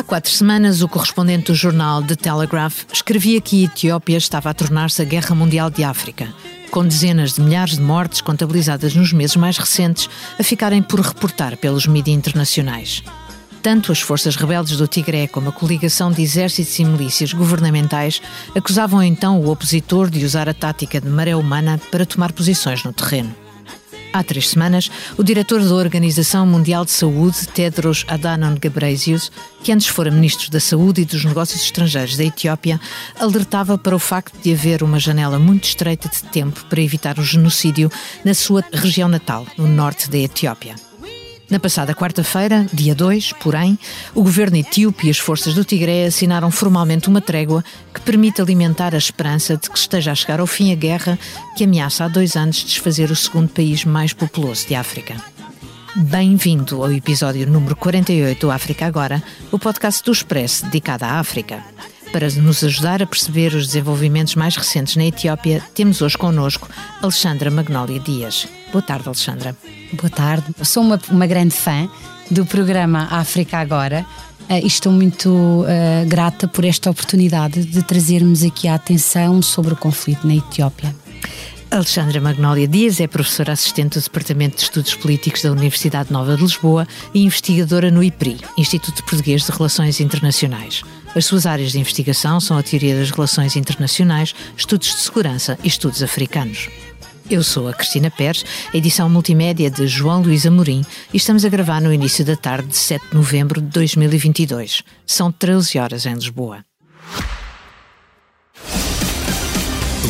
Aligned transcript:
Há 0.00 0.02
quatro 0.02 0.32
semanas, 0.32 0.80
o 0.80 0.88
correspondente 0.88 1.52
do 1.52 1.54
jornal 1.54 2.02
The 2.02 2.16
Telegraph 2.16 2.84
escrevia 2.90 3.38
que 3.38 3.60
a 3.60 3.66
Etiópia 3.66 4.16
estava 4.16 4.48
a 4.48 4.54
tornar-se 4.54 5.02
a 5.02 5.04
Guerra 5.04 5.34
Mundial 5.34 5.68
de 5.68 5.84
África, 5.84 6.32
com 6.70 6.82
dezenas 6.82 7.34
de 7.34 7.42
milhares 7.42 7.76
de 7.76 7.82
mortes 7.82 8.22
contabilizadas 8.22 8.94
nos 8.94 9.12
meses 9.12 9.36
mais 9.36 9.58
recentes 9.58 10.08
a 10.38 10.42
ficarem 10.42 10.80
por 10.80 11.00
reportar 11.00 11.54
pelos 11.58 11.86
mídias 11.86 12.16
internacionais. 12.16 13.02
Tanto 13.62 13.92
as 13.92 14.00
forças 14.00 14.36
rebeldes 14.36 14.78
do 14.78 14.88
Tigré 14.88 15.26
como 15.26 15.50
a 15.50 15.52
coligação 15.52 16.10
de 16.10 16.22
exércitos 16.22 16.78
e 16.78 16.84
milícias 16.86 17.34
governamentais 17.34 18.22
acusavam 18.56 19.02
então 19.02 19.38
o 19.38 19.50
opositor 19.50 20.08
de 20.08 20.24
usar 20.24 20.48
a 20.48 20.54
tática 20.54 20.98
de 20.98 21.10
maré 21.10 21.36
humana 21.36 21.78
para 21.90 22.06
tomar 22.06 22.32
posições 22.32 22.82
no 22.84 22.92
terreno. 22.94 23.36
Há 24.12 24.24
três 24.24 24.48
semanas, 24.48 24.90
o 25.16 25.22
diretor 25.22 25.62
da 25.62 25.74
Organização 25.74 26.44
Mundial 26.44 26.84
de 26.84 26.90
Saúde, 26.90 27.46
Tedros 27.48 28.04
Adhanom 28.08 28.56
Ghebreyesus, 28.56 29.30
que 29.62 29.70
antes 29.70 29.86
fora 29.86 30.10
ministro 30.10 30.50
da 30.50 30.58
Saúde 30.58 31.02
e 31.02 31.04
dos 31.04 31.24
Negócios 31.24 31.62
Estrangeiros 31.62 32.16
da 32.16 32.24
Etiópia, 32.24 32.80
alertava 33.18 33.78
para 33.78 33.94
o 33.94 34.00
facto 34.00 34.36
de 34.42 34.52
haver 34.52 34.82
uma 34.82 34.98
janela 34.98 35.38
muito 35.38 35.64
estreita 35.64 36.08
de 36.08 36.24
tempo 36.24 36.64
para 36.66 36.82
evitar 36.82 37.18
o 37.18 37.24
genocídio 37.24 37.90
na 38.24 38.34
sua 38.34 38.64
região 38.72 39.08
natal, 39.08 39.46
no 39.56 39.68
norte 39.68 40.10
da 40.10 40.18
Etiópia. 40.18 40.89
Na 41.50 41.58
passada 41.58 41.92
quarta-feira, 41.92 42.64
dia 42.72 42.94
2, 42.94 43.32
porém, 43.42 43.76
o 44.14 44.22
governo 44.22 44.56
etíope 44.56 45.08
e 45.08 45.10
as 45.10 45.18
forças 45.18 45.52
do 45.52 45.64
Tigré 45.64 46.06
assinaram 46.06 46.48
formalmente 46.48 47.08
uma 47.08 47.20
trégua 47.20 47.64
que 47.92 48.00
permite 48.00 48.40
alimentar 48.40 48.94
a 48.94 48.98
esperança 48.98 49.56
de 49.56 49.68
que 49.68 49.76
esteja 49.76 50.12
a 50.12 50.14
chegar 50.14 50.38
ao 50.38 50.46
fim 50.46 50.70
a 50.70 50.76
guerra 50.76 51.18
que 51.56 51.64
ameaça 51.64 52.04
há 52.04 52.08
dois 52.08 52.36
anos 52.36 52.62
desfazer 52.62 53.10
o 53.10 53.16
segundo 53.16 53.48
país 53.48 53.84
mais 53.84 54.12
populoso 54.12 54.68
de 54.68 54.76
África. 54.76 55.16
Bem-vindo 55.96 56.84
ao 56.84 56.92
episódio 56.92 57.50
número 57.50 57.74
48 57.74 58.40
do 58.46 58.52
África 58.52 58.86
Agora, 58.86 59.20
o 59.50 59.58
podcast 59.58 60.04
do 60.04 60.12
Expresso 60.12 60.66
dedicado 60.66 61.04
à 61.04 61.18
África. 61.18 61.64
Para 62.12 62.30
nos 62.30 62.62
ajudar 62.62 63.02
a 63.02 63.06
perceber 63.06 63.54
os 63.54 63.66
desenvolvimentos 63.66 64.36
mais 64.36 64.54
recentes 64.54 64.94
na 64.94 65.04
Etiópia, 65.04 65.64
temos 65.74 66.00
hoje 66.00 66.16
connosco 66.16 66.68
Alexandra 67.02 67.50
Magnólia 67.50 67.98
Dias. 67.98 68.46
Boa 68.72 68.82
tarde, 68.82 69.04
Alexandra. 69.06 69.56
Boa 69.92 70.10
tarde. 70.10 70.46
Sou 70.62 70.82
uma, 70.82 71.00
uma 71.10 71.26
grande 71.26 71.54
fã 71.54 71.88
do 72.30 72.46
programa 72.46 73.08
África 73.10 73.58
Agora 73.58 74.06
uh, 74.48 74.52
e 74.52 74.66
estou 74.66 74.92
muito 74.92 75.28
uh, 75.28 76.06
grata 76.06 76.46
por 76.46 76.64
esta 76.64 76.88
oportunidade 76.88 77.64
de 77.64 77.82
trazermos 77.82 78.44
aqui 78.44 78.68
a 78.68 78.76
atenção 78.76 79.42
sobre 79.42 79.72
o 79.72 79.76
conflito 79.76 80.26
na 80.26 80.36
Etiópia. 80.36 80.94
Alexandra 81.68 82.20
Magnólia 82.20 82.66
Dias 82.66 83.00
é 83.00 83.06
professora 83.06 83.52
assistente 83.52 83.98
do 83.98 84.02
Departamento 84.02 84.56
de 84.56 84.62
Estudos 84.62 84.94
Políticos 84.94 85.42
da 85.42 85.52
Universidade 85.52 86.12
Nova 86.12 86.36
de 86.36 86.42
Lisboa 86.42 86.86
e 87.14 87.24
investigadora 87.24 87.92
no 87.92 88.02
IPRI, 88.02 88.38
Instituto 88.58 89.04
Português 89.04 89.44
de 89.44 89.52
Relações 89.52 90.00
Internacionais. 90.00 90.82
As 91.14 91.26
suas 91.26 91.46
áreas 91.46 91.72
de 91.72 91.78
investigação 91.78 92.40
são 92.40 92.58
a 92.58 92.62
teoria 92.62 92.96
das 92.96 93.10
relações 93.10 93.56
internacionais, 93.56 94.34
estudos 94.56 94.88
de 94.88 95.00
segurança 95.00 95.58
e 95.62 95.68
estudos 95.68 96.02
africanos. 96.02 96.68
Eu 97.30 97.44
sou 97.44 97.68
a 97.68 97.72
Cristina 97.72 98.10
Pérez, 98.10 98.44
edição 98.74 99.08
multimédia 99.08 99.70
de 99.70 99.86
João 99.86 100.20
Luís 100.20 100.44
Amorim 100.44 100.84
e 101.14 101.16
estamos 101.16 101.44
a 101.44 101.48
gravar 101.48 101.80
no 101.80 101.92
início 101.92 102.24
da 102.24 102.34
tarde 102.34 102.66
de 102.66 102.76
7 102.76 103.10
de 103.10 103.14
novembro 103.14 103.60
de 103.60 103.68
2022. 103.68 104.82
São 105.06 105.30
13 105.30 105.78
horas 105.78 106.06
em 106.06 106.14
Lisboa. 106.14 106.64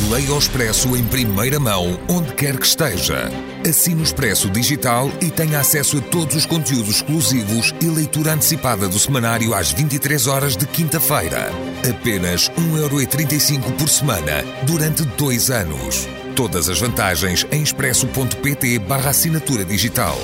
Leia 0.09 0.33
o 0.33 0.39
Expresso 0.39 0.97
em 0.97 1.05
primeira 1.05 1.61
mão, 1.61 2.01
onde 2.09 2.33
quer 2.33 2.59
que 2.59 2.67
esteja. 2.67 3.31
Assine 3.69 4.01
o 4.01 4.03
Expresso 4.03 4.49
Digital 4.49 5.11
e 5.21 5.31
tenha 5.31 5.61
acesso 5.61 5.99
a 5.99 6.01
todos 6.01 6.35
os 6.35 6.47
conteúdos 6.47 6.97
exclusivos 6.97 7.75
e 7.83 7.87
leitura 7.87 8.33
antecipada 8.33 8.89
do 8.89 8.99
semanário 8.99 9.55
às 9.55 9.73
23 9.73 10.27
horas 10.27 10.57
de 10.57 10.67
quinta-feira. 10.67 11.51
Apenas 11.89 12.51
1,35€ 12.51 13.77
por 13.77 13.89
semana, 13.89 14.43
durante 14.67 15.05
dois 15.05 15.51
anos. 15.51 16.09
Todas 16.35 16.69
as 16.69 16.79
vantagens 16.79 17.47
em 17.51 17.63
expresso.pt 17.63 18.79
barra 18.81 19.11
assinatura 19.11 19.65
digital. 19.65 20.17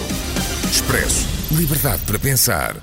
Expresso. 0.70 1.26
Liberdade 1.52 2.02
para 2.06 2.18
pensar. 2.18 2.76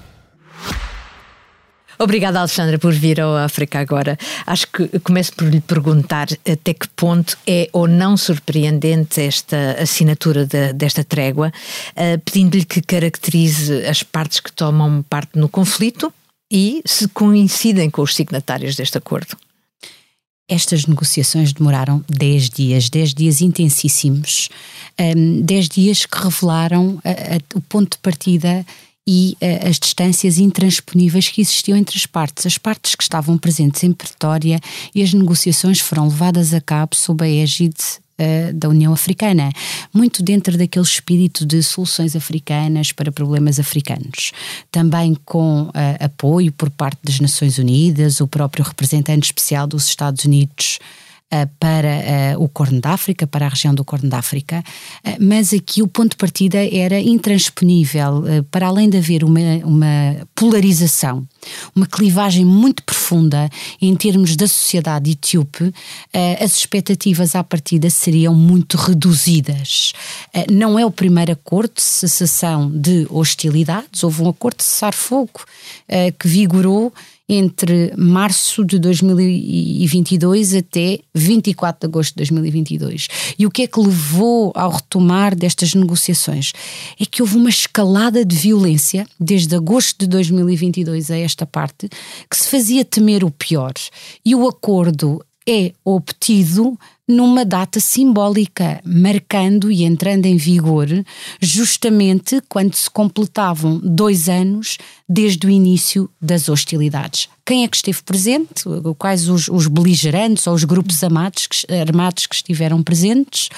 Obrigada, 2.00 2.40
Alexandra, 2.40 2.80
por 2.80 2.92
vir 2.92 3.22
ao 3.22 3.36
África 3.38 3.80
agora. 3.80 4.18
Acho 4.46 4.68
que 4.68 5.00
começo 5.00 5.34
por 5.34 5.48
lhe 5.48 5.62
perguntar 5.62 6.28
até 6.50 6.74
que 6.74 6.88
ponto 6.90 7.38
é 7.48 7.70
ou 7.72 7.88
não 7.88 8.18
surpreendente 8.18 9.22
esta 9.22 9.78
assinatura 9.80 10.46
de, 10.46 10.74
desta 10.74 11.04
trégua, 11.04 11.52
uh, 11.92 12.20
pedindo-lhe 12.26 12.66
que 12.66 12.82
caracterize 12.82 13.86
as 13.86 14.04
partes 14.04 14.40
que 14.40 14.52
tomam 14.52 15.04
parte 15.04 15.38
no 15.38 15.48
conflito 15.48 16.14
e 16.52 16.82
se 16.86 17.08
coincidem 17.08 17.90
com 17.90 18.02
os 18.02 18.16
signatários 18.16 18.76
deste 18.76 18.98
acordo. 18.98 19.38
Estas 20.48 20.86
negociações 20.86 21.54
demoraram 21.54 22.04
10 22.10 22.50
dias, 22.50 22.90
10 22.90 23.14
dias 23.14 23.42
intensíssimos, 23.42 24.50
um, 25.00 25.42
10 25.42 25.70
dias 25.70 26.06
que 26.06 26.18
revelaram 26.18 27.00
o 27.56 27.62
ponto 27.62 27.92
de 27.92 27.98
partida 28.00 28.66
e 29.08 29.38
as 29.68 29.80
distâncias 29.80 30.38
intransponíveis 30.38 31.28
que 31.28 31.42
existiam 31.42 31.78
entre 31.78 31.98
as 31.98 32.06
partes. 32.06 32.46
As 32.46 32.58
partes 32.58 32.96
que 32.96 33.04
estavam 33.04 33.38
presentes 33.38 33.84
em 33.84 33.92
Pretória 33.92 34.60
e 34.96 35.02
as 35.02 35.14
negociações 35.14 35.80
foram 35.80 36.08
levadas 36.08 36.54
a 36.54 36.62
cabo 36.62 36.96
sob 36.96 37.24
a 37.24 37.30
égide 37.30 38.02
uh, 38.20 38.54
da 38.54 38.70
União 38.70 38.94
Africana, 38.94 39.52
muito 39.94 40.24
dentro 40.24 40.58
daquele 40.58 40.86
espírito 40.86 41.46
de 41.46 41.62
soluções 41.64 42.16
africanas 42.16 42.92
para 42.92 43.12
problemas 43.12 43.60
africanos. 43.60 44.32
Também 44.72 45.16
com 45.26 45.64
uh, 45.64 45.72
apoio 46.00 46.52
por 46.52 46.70
parte 46.70 47.00
das 47.04 47.20
Nações 47.20 47.58
Unidas, 47.58 48.22
o 48.22 48.28
próprio 48.28 48.66
representante 48.66 49.26
especial 49.26 49.68
dos 49.68 49.86
Estados 49.86 50.26
Unidos 50.26 50.80
para 51.60 51.88
eh, 51.88 52.38
o 52.38 52.48
Corno 52.48 52.80
da 52.80 52.92
África, 52.92 53.26
para 53.26 53.46
a 53.46 53.50
região 53.50 53.74
do 53.74 53.84
Corno 53.84 54.10
da 54.10 54.20
África, 54.20 54.64
eh, 55.04 55.18
mas 55.20 55.54
aqui 55.54 55.82
o 55.82 55.88
ponto 55.88 56.12
de 56.12 56.18
partida 56.18 56.58
era 56.58 57.00
intransponível, 57.00 58.24
para 58.52 58.68
além 58.68 58.90
de 58.90 58.98
haver 58.98 59.24
uma, 59.24 59.40
uma 59.64 60.28
polarização, 60.36 61.28
uma 61.76 61.86
clivagem 61.86 62.46
muito 62.46 62.84
profunda 62.84 63.50
em 63.82 63.96
termos 63.96 64.36
da 64.36 64.48
sociedade 64.48 65.12
etíope, 65.12 65.74
as 66.40 66.58
expectativas 66.58 67.36
à 67.36 67.44
partida 67.44 67.90
seriam 67.90 68.34
muito 68.34 68.78
reduzidas. 68.78 69.94
Não 70.52 70.78
é 70.78 70.86
o 70.86 70.92
primeiro 70.92 71.32
acordo 71.32 71.74
de 71.76 71.82
cessação 71.82 72.70
de 72.70 73.06
hostilidades, 73.10 74.04
houve 74.04 74.22
um 74.22 74.30
acordo 74.30 74.58
de 74.58 74.64
cessar-fogo 74.64 75.42
que 76.18 76.28
vigorou 76.28 76.94
entre 77.28 77.94
março 77.98 78.66
de 78.66 78.78
2022 78.78 80.56
até 80.56 81.00
24 81.16 81.80
de 81.80 81.86
agosto 81.92 82.12
de 82.12 82.18
2022. 82.18 83.08
E 83.40 83.46
o 83.46 83.52
que 83.52 83.64
é 83.64 83.68
que 83.68 83.80
levou 83.80 84.52
ao 84.56 84.72
retomar 84.72 85.36
destas 85.36 85.74
negociações? 85.74 86.52
É 87.00 87.06
que 87.06 87.22
houve 87.22 87.38
uma 87.38 87.50
escalada 87.50 88.26
de 88.26 88.36
violência 88.36 89.08
desde 89.20 89.56
agosto 89.56 90.00
de 90.00 90.08
2022 90.08 91.12
a 91.12 91.18
esta 91.18 91.46
parte 91.46 91.88
que 92.30 92.36
se 92.36 92.50
fazia 92.50 92.84
temer 92.84 93.24
o 93.24 93.32
pior. 93.32 93.74
E 94.26 94.36
o 94.36 94.48
acordo 94.48 95.24
é 95.48 95.74
obtido 95.84 96.78
numa 97.08 97.44
data 97.44 97.80
simbólica, 97.80 98.82
marcando 98.86 99.72
e 99.72 99.84
entrando 99.84 100.26
em 100.26 100.38
vigor 100.38 100.88
justamente 101.42 102.42
quando 102.48 102.74
se 102.76 102.90
completavam 102.90 103.80
dois 103.84 104.30
anos 104.30 104.78
desde 105.08 105.46
o 105.46 105.50
início 105.50 106.10
das 106.22 106.48
hostilidades. 106.48 107.28
Quem 107.46 107.66
é 107.66 107.68
que 107.68 107.76
esteve 107.76 108.02
presente? 108.04 108.64
Quais 108.98 109.28
os, 109.28 109.50
os 109.50 109.68
beligerantes 109.68 110.48
ou 110.48 110.54
os 110.54 110.64
grupos 110.64 111.04
armados 111.04 111.46
que, 111.46 111.74
armados 111.74 112.26
que 112.26 112.36
estiveram 112.36 112.82
presentes? 112.82 113.50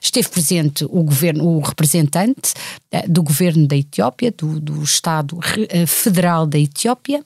Esteve 0.00 0.28
presente 0.28 0.84
o 0.84 1.02
governo, 1.02 1.44
o 1.48 1.60
representante 1.60 2.54
eh, 2.92 3.04
do 3.08 3.20
governo 3.20 3.66
da 3.66 3.76
Etiópia, 3.76 4.32
do, 4.36 4.60
do 4.60 4.82
Estado 4.84 5.40
eh, 5.68 5.86
Federal 5.86 6.46
da 6.46 6.56
Etiópia, 6.56 7.24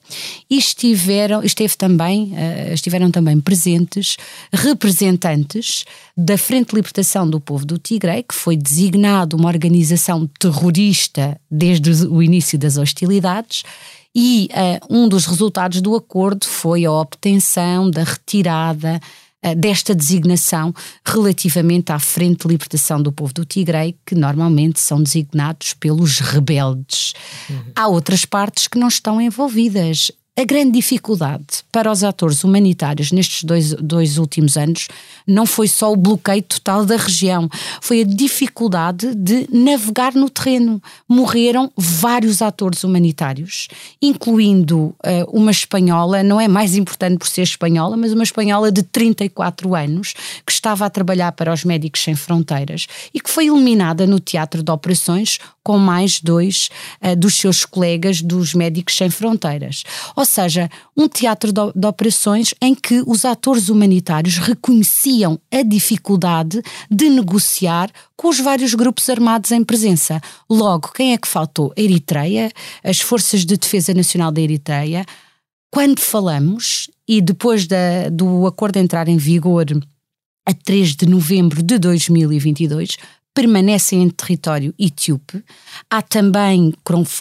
e 0.49 0.57
estiveram, 0.57 1.43
esteve 1.43 1.77
também, 1.77 2.33
eh, 2.35 2.73
estiveram 2.73 3.11
também 3.11 3.39
presentes 3.39 4.17
representantes 4.51 5.85
da 6.17 6.35
Frente 6.35 6.69
de 6.69 6.77
Libertação 6.77 7.29
do 7.29 7.39
Povo 7.39 7.63
do 7.63 7.77
Tigre, 7.77 8.23
que 8.23 8.33
foi 8.33 8.57
designado 8.57 9.37
uma 9.37 9.49
organização 9.49 10.27
terrorista 10.39 11.39
desde 11.51 12.07
o 12.07 12.23
início 12.23 12.57
das 12.57 12.75
hostilidades, 12.75 13.63
e 14.15 14.49
uh, 14.51 14.95
um 14.95 15.07
dos 15.07 15.25
resultados 15.25 15.81
do 15.81 15.95
acordo 15.95 16.45
foi 16.45 16.85
a 16.85 16.91
obtenção 16.91 17.89
da 17.89 18.03
retirada 18.03 18.99
uh, 19.45 19.55
desta 19.55 19.93
designação 19.93 20.73
relativamente 21.05 21.91
à 21.91 21.99
Frente 21.99 22.43
de 22.43 22.47
Libertação 22.47 23.01
do 23.01 23.11
Povo 23.11 23.33
do 23.33 23.45
Tigre, 23.45 23.95
que 24.05 24.15
normalmente 24.15 24.79
são 24.79 25.01
designados 25.01 25.73
pelos 25.73 26.19
rebeldes. 26.19 27.13
Uhum. 27.49 27.63
Há 27.75 27.87
outras 27.87 28.25
partes 28.25 28.67
que 28.67 28.79
não 28.79 28.87
estão 28.87 29.21
envolvidas. 29.21 30.11
A 30.39 30.43
grande 30.43 30.73
dificuldade 30.73 31.63
para 31.71 31.91
os 31.91 32.03
atores 32.03 32.43
humanitários 32.43 33.11
nestes 33.11 33.43
dois, 33.43 33.73
dois 33.73 34.19
últimos 34.19 34.55
anos 34.55 34.87
não 35.25 35.47
foi 35.47 35.67
só 35.67 35.91
o 35.91 35.95
bloqueio 35.95 36.43
total 36.43 36.85
da 36.85 36.95
região, 36.95 37.49
foi 37.81 38.01
a 38.01 38.03
dificuldade 38.03 39.15
de 39.15 39.47
navegar 39.51 40.13
no 40.13 40.29
terreno. 40.29 40.79
Morreram 41.09 41.71
vários 41.75 42.43
atores 42.43 42.83
humanitários, 42.83 43.67
incluindo 43.99 44.77
uh, 44.77 44.95
uma 45.33 45.49
espanhola, 45.49 46.21
não 46.21 46.39
é 46.39 46.47
mais 46.47 46.75
importante 46.75 47.17
por 47.17 47.27
ser 47.27 47.41
espanhola, 47.41 47.97
mas 47.97 48.13
uma 48.13 48.23
espanhola 48.23 48.71
de 48.71 48.83
34 48.83 49.73
anos, 49.73 50.13
que 50.45 50.51
estava 50.51 50.85
a 50.85 50.89
trabalhar 50.91 51.31
para 51.31 51.51
os 51.51 51.63
Médicos 51.63 52.03
Sem 52.03 52.13
Fronteiras 52.13 52.85
e 53.11 53.19
que 53.19 53.29
foi 53.31 53.47
eliminada 53.47 54.05
no 54.05 54.19
teatro 54.19 54.61
de 54.61 54.71
operações 54.71 55.39
com 55.63 55.79
mais 55.79 56.21
dois 56.21 56.69
uh, 57.01 57.15
dos 57.15 57.35
seus 57.35 57.65
colegas 57.65 58.21
dos 58.21 58.53
Médicos 58.53 58.95
Sem 58.95 59.09
Fronteiras. 59.09 59.83
Ou 60.15 60.26
seja, 60.27 60.69
um 60.95 61.07
teatro 61.07 61.51
de, 61.51 61.61
de 61.75 61.87
operações 61.87 62.53
em 62.61 62.75
que 62.75 63.03
os 63.07 63.25
atores 63.25 63.69
humanitários 63.69 64.37
reconheciam 64.37 65.39
a 65.51 65.63
dificuldade 65.63 66.61
de 66.89 67.09
negociar 67.09 67.89
com 68.15 68.29
os 68.29 68.39
vários 68.39 68.73
grupos 68.73 69.09
armados 69.09 69.51
em 69.51 69.63
presença. 69.63 70.21
Logo, 70.49 70.91
quem 70.93 71.13
é 71.13 71.17
que 71.17 71.27
faltou? 71.27 71.73
A 71.77 71.81
Eritreia, 71.81 72.51
as 72.83 72.99
Forças 72.99 73.45
de 73.45 73.57
Defesa 73.57 73.93
Nacional 73.93 74.31
da 74.31 74.41
Eritreia. 74.41 75.05
Quando 75.71 75.99
falamos, 75.99 76.89
e 77.07 77.21
depois 77.21 77.67
da, 77.67 78.09
do 78.11 78.45
acordo 78.45 78.77
entrar 78.77 79.07
em 79.07 79.17
vigor 79.17 79.65
a 80.45 80.53
3 80.53 80.95
de 80.95 81.05
novembro 81.05 81.61
de 81.61 81.77
2022, 81.77 82.97
permanecem 83.37 84.01
em 84.01 84.09
território 84.09 84.73
etíope. 84.79 85.43
Há 85.91 86.01
também 86.01 86.73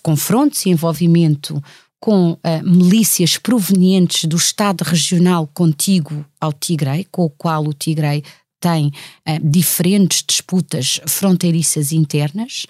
confrontos 0.02 0.64
e 0.64 0.70
envolvimento 0.70 1.62
com 2.06 2.34
uh, 2.34 2.38
milícias 2.62 3.36
provenientes 3.36 4.26
do 4.26 4.36
Estado 4.36 4.82
regional 4.82 5.44
contíguo 5.52 6.24
ao 6.40 6.52
Tigray, 6.52 7.04
com 7.10 7.24
o 7.24 7.28
qual 7.28 7.64
o 7.64 7.72
Tigray 7.72 8.22
tem 8.60 8.92
uh, 9.28 9.40
diferentes 9.42 10.22
disputas 10.24 11.00
fronteiriças 11.04 11.90
internas 11.90 12.64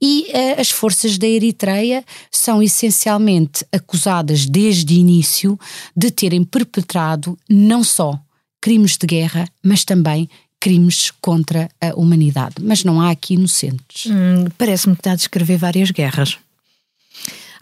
e 0.00 0.28
uh, 0.28 0.60
as 0.60 0.70
forças 0.70 1.18
da 1.18 1.26
Eritreia 1.26 2.04
são 2.30 2.62
essencialmente 2.62 3.66
acusadas 3.72 4.46
desde 4.46 4.94
o 4.94 4.98
início 4.98 5.58
de 5.96 6.12
terem 6.12 6.44
perpetrado 6.44 7.36
não 7.50 7.82
só 7.82 8.16
crimes 8.60 8.96
de 8.96 9.04
guerra, 9.04 9.48
mas 9.64 9.84
também 9.84 10.28
crimes 10.60 11.10
contra 11.20 11.68
a 11.80 11.92
humanidade. 11.96 12.54
Mas 12.60 12.84
não 12.84 13.00
há 13.00 13.10
aqui 13.10 13.34
inocentes. 13.34 14.06
Hum, 14.06 14.44
Parece-me 14.56 14.94
que 14.94 15.00
está 15.00 15.10
a 15.10 15.16
descrever 15.16 15.56
várias 15.56 15.90
guerras. 15.90 16.38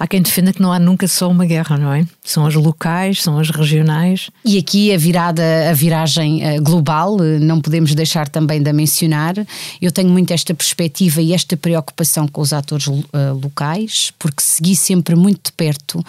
Há 0.05 0.07
quem 0.07 0.21
defenda 0.21 0.53
que 0.53 0.61
não 0.61 0.71
há 0.71 0.79
nunca 0.79 1.09
só 1.09 1.31
uma 1.31 1.47
guerra, 1.47 1.79
não 1.79 1.91
é? 1.91 2.07
São 2.23 2.45
as 2.45 2.55
locais, 2.55 3.23
são 3.23 3.39
as 3.39 3.49
regionais. 3.49 4.29
E 4.45 4.59
aqui 4.59 4.93
a 4.93 4.99
virada, 4.99 5.43
a 5.71 5.73
viragem 5.73 6.45
eh, 6.45 6.61
global, 6.61 7.17
eh, 7.25 7.39
não 7.39 7.59
podemos 7.59 7.95
deixar 7.95 8.29
também 8.29 8.63
de 8.63 8.71
mencionar. 8.71 9.35
Eu 9.81 9.91
tenho 9.91 10.11
muito 10.11 10.31
esta 10.31 10.53
perspectiva 10.53 11.23
e 11.23 11.33
esta 11.33 11.57
preocupação 11.57 12.29
com 12.29 12.43
os 12.43 12.53
atores 12.53 12.87
uh, 12.87 13.03
locais, 13.43 14.13
porque 14.19 14.43
segui 14.43 14.77
sempre 14.77 15.15
muito 15.15 15.47
de 15.47 15.53
perto 15.53 15.99
um, 15.99 16.03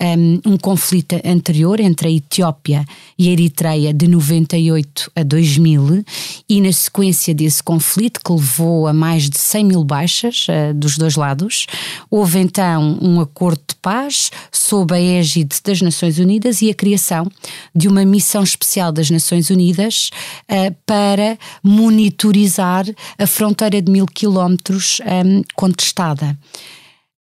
ehm, 0.00 0.40
um 0.46 0.56
conflito 0.56 1.20
anterior 1.22 1.78
entre 1.78 2.08
a 2.08 2.10
Etiópia 2.10 2.86
e 3.18 3.28
a 3.28 3.32
Eritreia 3.32 3.92
de 3.92 4.08
98 4.08 5.12
a 5.14 5.22
2000 5.22 6.02
e 6.48 6.58
na 6.62 6.72
sequência 6.72 7.34
desse 7.34 7.62
conflito 7.62 8.18
que 8.24 8.32
levou 8.32 8.86
a 8.86 8.94
mais 8.94 9.28
de 9.28 9.36
100 9.36 9.64
mil 9.66 9.84
baixas 9.84 10.46
uh, 10.48 10.72
dos 10.72 10.96
dois 10.96 11.16
lados, 11.16 11.66
houve 12.10 12.38
então 12.38 12.98
um 13.02 13.20
acordo 13.20 13.41
de 13.50 13.74
paz 13.82 14.30
sob 14.52 14.94
a 14.94 15.00
égide 15.00 15.56
das 15.64 15.80
Nações 15.80 16.18
Unidas 16.18 16.62
e 16.62 16.70
a 16.70 16.74
criação 16.74 17.28
de 17.74 17.88
uma 17.88 18.04
missão 18.04 18.42
especial 18.42 18.92
das 18.92 19.10
Nações 19.10 19.50
Unidas 19.50 20.10
uh, 20.48 20.74
para 20.86 21.36
monitorizar 21.62 22.84
a 23.18 23.26
fronteira 23.26 23.82
de 23.82 23.90
mil 23.90 24.06
quilómetros 24.06 25.00
um, 25.00 25.42
contestada. 25.56 26.38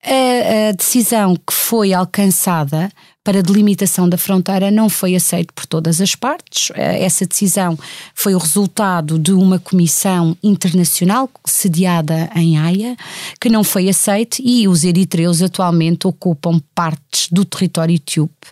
A, 0.04 0.70
a, 0.70 0.72
decisão 0.74 1.36
que 1.36 1.54
foi 1.54 1.94
alcançada 1.94 2.90
para 3.30 3.44
delimitação 3.44 4.10
da 4.10 4.18
fronteira 4.18 4.72
não 4.72 4.90
foi 4.90 5.16
aceita 5.16 5.54
por 5.54 5.68
todas 5.68 6.02
as 6.02 6.16
partes. 6.16 6.72
Eh, 6.74 7.04
essa 7.04 7.28
decisão 7.28 7.78
foi 8.16 8.34
o 8.34 8.40
resultado 8.40 9.20
de 9.20 9.32
uma 9.32 9.60
comissão 9.60 10.36
internacional 10.42 11.30
sediada 11.46 12.28
em 12.36 12.58
Haia, 12.58 12.98
que 13.40 13.48
não 13.48 13.64
foi 13.64 13.88
aceita 13.88 14.38
e 14.44 14.68
os 14.68 14.84
eritreus 14.84 15.44
atualmente 15.44 16.08
ocupam 16.08 16.60
partes 16.74 17.28
do 17.32 17.46
território 17.46 17.94
etíope 17.94 18.48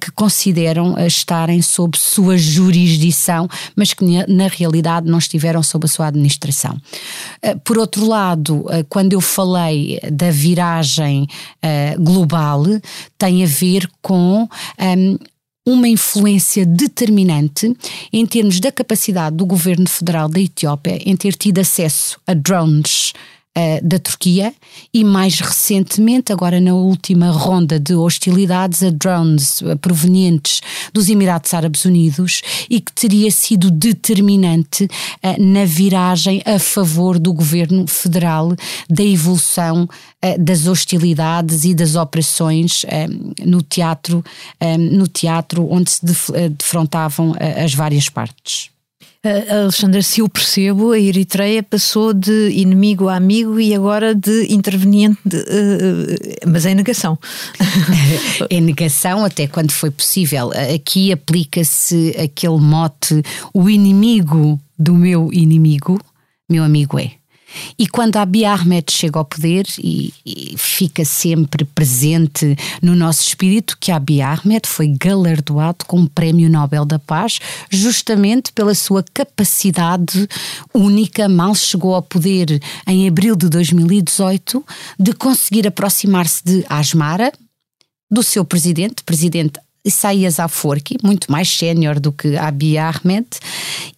que 0.00 0.10
consideram 0.12 0.96
estarem 1.06 1.60
sob 1.62 1.96
sua 1.98 2.36
jurisdição, 2.36 3.48
mas 3.74 3.92
que 3.92 4.04
na 4.26 4.48
realidade 4.48 5.08
não 5.08 5.18
estiveram 5.18 5.62
sob 5.62 5.86
a 5.86 5.88
sua 5.88 6.06
administração. 6.08 6.76
Eh, 7.40 7.54
por 7.64 7.78
outro 7.78 8.06
lado, 8.06 8.66
eh, 8.70 8.84
quando 8.88 9.12
eu 9.12 9.20
falei 9.20 10.00
da 10.10 10.30
viragem 10.30 11.26
eh, 11.62 11.96
global, 11.98 12.64
tem 13.18 13.42
a 13.44 13.46
ver 13.46 13.88
com 14.00 14.11
ehm, 14.78 15.16
uma 15.66 15.88
influência 15.88 16.66
determinante 16.66 17.72
em 18.12 18.26
termos 18.26 18.58
da 18.58 18.72
capacidade 18.72 19.36
do 19.36 19.46
governo 19.46 19.88
federal 19.88 20.28
da 20.28 20.40
Etiópia 20.40 20.98
em 21.04 21.16
ter 21.16 21.34
tido 21.34 21.58
acesso 21.58 22.20
a 22.26 22.34
drones 22.34 23.12
uh, 23.56 23.86
da 23.86 23.98
Turquia 23.98 24.52
e, 24.92 25.04
mais 25.04 25.38
recentemente, 25.40 26.32
agora 26.32 26.60
na 26.60 26.74
última 26.74 27.30
ronda 27.30 27.78
de 27.78 27.94
hostilidades, 27.94 28.82
a 28.82 28.90
drones 28.90 29.60
uh, 29.60 29.76
provenientes 29.78 30.60
dos 30.92 31.08
Emirados 31.08 31.52
Árabes 31.54 31.84
Unidos 31.84 32.42
e 32.68 32.80
que 32.80 32.92
teria 32.92 33.30
sido 33.30 33.70
determinante 33.70 34.84
uh, 34.84 35.42
na 35.42 35.64
viragem 35.64 36.42
a 36.44 36.58
favor 36.58 37.18
do 37.18 37.32
governo 37.32 37.86
federal 37.86 38.54
da 38.88 39.02
evolução 39.02 39.88
das 40.38 40.66
hostilidades 40.66 41.64
e 41.64 41.74
das 41.74 41.96
operações 41.96 42.84
no 43.44 43.60
teatro, 43.60 44.24
no 44.78 45.08
teatro 45.08 45.66
onde 45.68 45.90
se 45.90 46.00
defrontavam 46.50 47.34
as 47.40 47.74
várias 47.74 48.08
partes. 48.08 48.71
Alexandra, 49.24 50.02
se 50.02 50.20
eu 50.20 50.28
percebo, 50.28 50.90
a 50.90 50.98
Eritreia 50.98 51.62
passou 51.62 52.12
de 52.12 52.50
inimigo 52.50 53.08
a 53.08 53.14
amigo 53.14 53.60
e 53.60 53.72
agora 53.72 54.16
de 54.16 54.52
interveniente, 54.52 55.18
de, 55.24 55.36
uh, 55.36 56.48
mas 56.48 56.66
é 56.66 56.74
negação. 56.74 57.16
é 58.50 58.60
negação 58.60 59.24
até 59.24 59.46
quando 59.46 59.70
foi 59.70 59.92
possível. 59.92 60.50
Aqui 60.74 61.12
aplica-se 61.12 62.16
aquele 62.18 62.58
mote: 62.58 63.22
o 63.54 63.70
inimigo 63.70 64.60
do 64.76 64.92
meu 64.92 65.32
inimigo, 65.32 66.00
meu 66.50 66.64
amigo 66.64 66.98
é. 66.98 67.21
E 67.78 67.86
quando 67.86 68.16
Abiy 68.16 68.44
Ahmed 68.44 68.90
chega 68.90 69.18
ao 69.18 69.24
poder 69.24 69.66
e, 69.78 70.12
e, 70.24 70.54
fica 70.56 71.04
sempre 71.04 71.64
presente 71.64 72.56
no 72.80 72.94
nosso 72.94 73.22
espírito 73.22 73.76
que 73.78 73.90
Abiy 73.90 74.22
Ahmed 74.22 74.66
foi 74.66 74.88
galardoado 74.88 75.84
com 75.86 76.02
o 76.02 76.08
Prémio 76.08 76.50
Nobel 76.50 76.84
da 76.84 76.98
Paz 76.98 77.38
justamente 77.70 78.52
pela 78.52 78.74
sua 78.74 79.04
capacidade 79.14 80.28
única, 80.74 81.28
mal 81.28 81.54
chegou 81.54 81.94
ao 81.94 82.02
poder 82.02 82.60
em 82.86 83.08
abril 83.08 83.36
de 83.36 83.48
2018, 83.48 84.64
de 84.98 85.12
conseguir 85.12 85.66
aproximar-se 85.66 86.42
de 86.44 86.64
Asmara, 86.68 87.32
do 88.10 88.22
seu 88.22 88.44
presidente, 88.44 89.02
presidente 89.02 89.58
Isaias 89.84 90.38
Afwerki, 90.38 90.96
muito 91.02 91.30
mais 91.30 91.48
sénior 91.48 91.98
do 91.98 92.12
que 92.12 92.36
Abiy 92.36 92.78
Ahmed, 92.78 93.26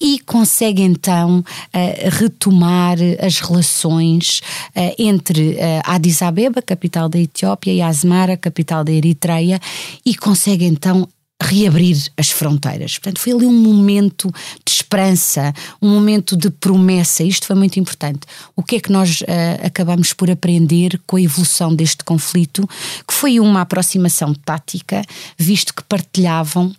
e 0.01 0.19
consegue 0.21 0.83
então 0.83 1.41
uh, 1.41 2.11
retomar 2.11 2.97
as 3.21 3.39
relações 3.41 4.41
uh, 4.75 4.95
entre 4.99 5.53
uh, 5.53 5.83
Addis 5.85 6.23
Abeba, 6.23 6.63
capital 6.63 7.09
da 7.09 7.19
Etiópia, 7.19 7.73
e 7.73 7.83
Asmara, 7.83 8.37
capital 8.37 8.83
da 8.83 8.93
Eritreia, 8.93 9.61
e 10.05 10.15
consegue 10.15 10.65
então 10.65 11.09
reabrir 11.43 11.97
as 12.17 12.31
fronteiras. 12.31 12.99
Portanto, 12.99 13.21
foi 13.21 13.33
ali 13.33 13.47
um 13.47 13.53
momento 13.53 14.33
de 14.65 14.73
esperança, 14.73 15.53
um 15.81 15.89
momento 15.89 16.37
de 16.37 16.51
promessa. 16.51 17.23
Isto 17.23 17.47
foi 17.47 17.57
muito 17.57 17.79
importante. 17.79 18.21
O 18.55 18.63
que 18.63 18.77
é 18.77 18.81
que 18.81 18.93
nós 18.93 19.21
uh, 19.23 19.25
acabamos 19.67 20.13
por 20.13 20.31
aprender 20.31 21.01
com 21.07 21.17
a 21.17 21.21
evolução 21.21 21.75
deste 21.75 22.05
conflito? 22.05 22.69
Que 23.07 23.15
foi 23.15 23.41
uma 23.41 23.61
aproximação 23.63 24.35
tática, 24.35 25.03
visto 25.37 25.75
que 25.75 25.83
partilhavam 25.83 26.75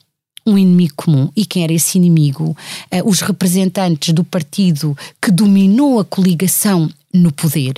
um 0.46 0.58
inimigo 0.58 0.94
comum. 0.96 1.30
E 1.36 1.46
quem 1.46 1.64
era 1.64 1.74
esse 1.74 1.98
inimigo? 1.98 2.56
Uh, 2.92 3.10
os 3.10 3.22
representantes 3.22 4.14
do 4.14 4.24
partido 4.24 4.98
que 5.22 5.32
dominou 5.32 6.00
a 6.00 6.06
coligação 6.06 6.90
no 7.14 7.32
poder, 7.32 7.74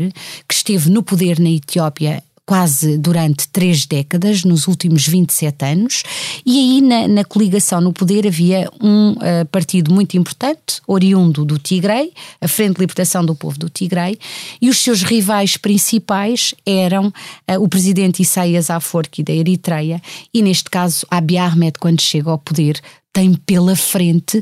que 0.47 0.53
esteve 0.53 0.89
no 0.89 1.03
poder 1.03 1.39
na 1.39 1.49
Etiópia 1.49 2.23
quase 2.47 2.97
durante 2.97 3.49
três 3.49 3.85
décadas, 3.85 4.45
nos 4.45 4.67
últimos 4.67 5.05
27 5.05 5.65
anos, 5.65 6.03
e 6.45 6.57
aí 6.57 6.81
na, 6.81 7.05
na 7.05 7.25
coligação 7.25 7.81
no 7.81 7.91
poder 7.91 8.25
havia 8.25 8.71
um 8.81 9.11
uh, 9.11 9.45
partido 9.51 9.93
muito 9.93 10.15
importante, 10.15 10.81
oriundo 10.87 11.43
do 11.43 11.59
Tigray, 11.59 12.13
a 12.39 12.47
Frente 12.47 12.75
de 12.75 12.79
Libertação 12.79 13.25
do 13.25 13.35
Povo 13.35 13.59
do 13.59 13.69
Tigray, 13.69 14.17
e 14.61 14.69
os 14.69 14.77
seus 14.77 15.03
rivais 15.03 15.57
principais 15.57 16.55
eram 16.65 17.07
uh, 17.07 17.61
o 17.61 17.67
presidente 17.67 18.21
Isaias 18.21 18.69
Afwerki 18.69 19.21
da 19.21 19.33
Eritreia 19.33 20.01
e 20.33 20.41
neste 20.41 20.69
caso 20.69 21.05
Abiy 21.11 21.37
Ahmed 21.37 21.77
quando 21.77 22.01
chega 22.01 22.31
ao 22.31 22.37
poder 22.37 22.79
tem 23.11 23.33
pela 23.33 23.75
frente 23.75 24.41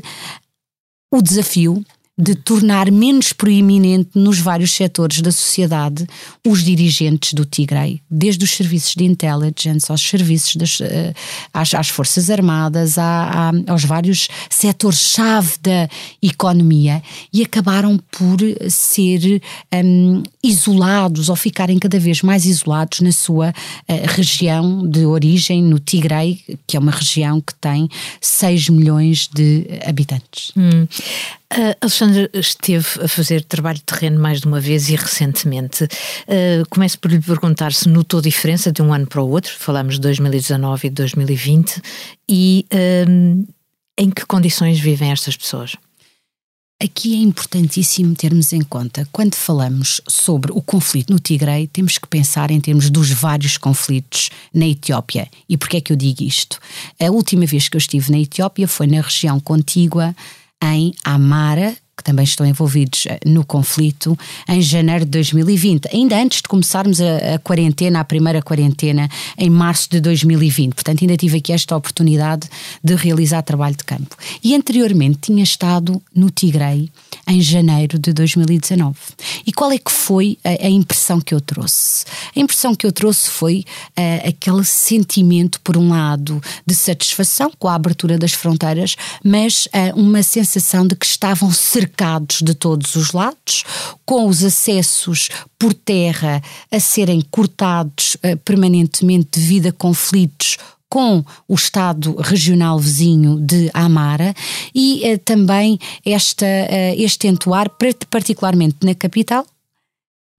o 1.12 1.20
desafio 1.20 1.84
de 2.18 2.34
tornar 2.34 2.90
menos 2.90 3.34
proeminente 3.34 4.10
nos 4.14 4.38
vários 4.38 4.72
setores 4.72 5.20
da 5.20 5.30
sociedade 5.30 6.06
os 6.46 6.64
dirigentes 6.64 7.34
do 7.34 7.44
Tigray, 7.44 8.00
desde 8.10 8.42
os 8.42 8.52
serviços 8.52 8.94
de 8.94 9.04
intelligence 9.04 9.92
aos 9.92 10.00
serviços 10.00 10.56
das, 10.56 10.80
uh, 10.80 11.14
às, 11.52 11.74
às, 11.74 11.88
Forças 11.90 12.30
Armadas, 12.30 12.96
à, 12.96 13.50
à, 13.50 13.72
aos 13.72 13.84
vários 13.84 14.28
setores-chave 14.48 15.58
da 15.60 15.88
economia 16.22 17.02
e 17.30 17.42
acabaram 17.42 17.98
por 18.10 18.38
ser 18.70 19.42
um, 19.74 20.22
isolados 20.42 21.28
ou 21.28 21.36
ficarem 21.36 21.78
cada 21.78 21.98
vez 21.98 22.22
mais 22.22 22.46
isolados 22.46 23.00
na 23.00 23.12
sua 23.12 23.50
uh, 23.50 23.52
região 24.06 24.88
de 24.88 25.04
origem, 25.04 25.62
no 25.62 25.78
Tigray, 25.78 26.40
que 26.66 26.78
é 26.78 26.80
uma 26.80 26.92
região 26.92 27.42
que 27.42 27.54
tem 27.56 27.90
6 28.22 28.70
milhões 28.70 29.28
de 29.28 29.66
habitantes. 29.86 30.52
Hum. 30.56 30.86
A 31.80 31.88
Alexandra 32.06 32.30
esteve 32.34 32.86
a 33.02 33.08
fazer 33.08 33.42
trabalho 33.44 33.78
de 33.78 33.84
terreno 33.84 34.20
mais 34.20 34.40
de 34.40 34.46
uma 34.46 34.60
vez 34.60 34.88
e 34.88 34.96
recentemente. 34.96 35.84
Uh, 35.84 36.66
começo 36.70 36.98
por 36.98 37.10
lhe 37.10 37.20
perguntar 37.20 37.72
se 37.72 37.88
notou 37.88 38.20
diferença 38.20 38.70
de 38.70 38.80
um 38.80 38.92
ano 38.92 39.06
para 39.06 39.22
o 39.22 39.28
outro, 39.28 39.52
falamos 39.58 39.96
de 39.96 40.02
2019 40.02 40.86
e 40.86 40.90
2020, 40.90 41.82
e 42.28 42.66
uh, 42.72 43.46
em 43.98 44.10
que 44.10 44.24
condições 44.24 44.78
vivem 44.78 45.10
estas 45.10 45.36
pessoas? 45.36 45.74
Aqui 46.80 47.14
é 47.14 47.22
importantíssimo 47.22 48.14
termos 48.14 48.52
em 48.52 48.60
conta, 48.60 49.08
quando 49.10 49.34
falamos 49.34 50.00
sobre 50.06 50.52
o 50.52 50.60
conflito 50.60 51.10
no 51.10 51.18
Tigray, 51.18 51.66
temos 51.66 51.96
que 51.96 52.06
pensar 52.06 52.50
em 52.50 52.60
termos 52.60 52.90
dos 52.90 53.10
vários 53.10 53.56
conflitos 53.56 54.28
na 54.52 54.66
Etiópia. 54.66 55.26
E 55.48 55.56
porquê 55.56 55.78
é 55.78 55.80
que 55.80 55.92
eu 55.92 55.96
digo 55.96 56.22
isto? 56.22 56.60
A 57.00 57.10
última 57.10 57.46
vez 57.46 57.68
que 57.68 57.76
eu 57.76 57.78
estive 57.78 58.12
na 58.12 58.18
Etiópia 58.18 58.68
foi 58.68 58.86
na 58.86 59.00
região 59.00 59.40
contígua 59.40 60.14
em 60.62 60.92
Amara, 61.02 61.74
que 61.96 62.04
também 62.04 62.24
estão 62.24 62.44
envolvidos 62.44 63.06
eh, 63.06 63.18
no 63.24 63.42
conflito, 63.42 64.16
em 64.46 64.60
janeiro 64.60 65.06
de 65.06 65.12
2020, 65.12 65.88
ainda 65.94 66.20
antes 66.20 66.42
de 66.42 66.48
começarmos 66.48 67.00
a, 67.00 67.34
a, 67.34 67.38
quarentena, 67.38 68.00
a 68.00 68.04
primeira 68.04 68.42
quarentena, 68.42 69.08
em 69.38 69.48
março 69.48 69.88
de 69.90 70.00
2020. 70.00 70.74
Portanto, 70.74 71.00
ainda 71.00 71.16
tive 71.16 71.38
aqui 71.38 71.54
esta 71.54 71.74
oportunidade 71.74 72.48
de 72.84 72.94
realizar 72.94 73.40
trabalho 73.42 73.74
de 73.74 73.84
campo. 73.84 74.14
E 74.44 74.54
anteriormente 74.54 75.20
tinha 75.22 75.42
estado 75.42 76.02
no 76.14 76.28
Tigray 76.30 76.90
em 77.26 77.40
janeiro 77.40 77.98
de 77.98 78.12
2019. 78.12 78.94
E 79.46 79.52
qual 79.52 79.72
é 79.72 79.78
que 79.78 79.90
foi 79.90 80.36
a, 80.44 80.66
a 80.66 80.68
impressão 80.68 81.18
que 81.18 81.34
eu 81.34 81.40
trouxe? 81.40 82.04
A 82.36 82.38
impressão 82.38 82.74
que 82.74 82.86
eu 82.86 82.92
trouxe 82.92 83.30
foi 83.30 83.64
uh, 83.98 84.28
aquele 84.28 84.64
sentimento, 84.64 85.60
por 85.62 85.78
um 85.78 85.88
lado, 85.88 86.42
de 86.66 86.74
satisfação 86.74 87.50
com 87.58 87.68
a 87.68 87.74
abertura 87.74 88.18
das 88.18 88.32
fronteiras, 88.34 88.96
mas 89.24 89.66
uh, 89.66 89.98
uma 89.98 90.22
sensação 90.22 90.86
de 90.86 90.94
que 90.94 91.06
estavam 91.06 91.50
cercados 91.50 91.85
de 92.42 92.54
todos 92.54 92.94
os 92.96 93.12
lados, 93.12 93.64
com 94.04 94.26
os 94.26 94.42
acessos 94.42 95.28
por 95.58 95.72
terra 95.72 96.42
a 96.70 96.80
serem 96.80 97.20
cortados 97.30 98.16
uh, 98.16 98.36
permanentemente 98.44 99.38
devido 99.38 99.68
a 99.68 99.72
conflitos 99.72 100.56
com 100.88 101.24
o 101.48 101.54
Estado 101.54 102.14
regional 102.16 102.78
vizinho 102.78 103.40
de 103.40 103.70
Amara 103.74 104.34
e 104.74 105.04
eh, 105.04 105.18
também 105.18 105.78
esta, 106.04 106.46
eh, 106.46 106.94
este 106.96 107.26
entoar, 107.26 107.70
particularmente 108.08 108.78
na 108.82 108.94
capital, 108.94 109.44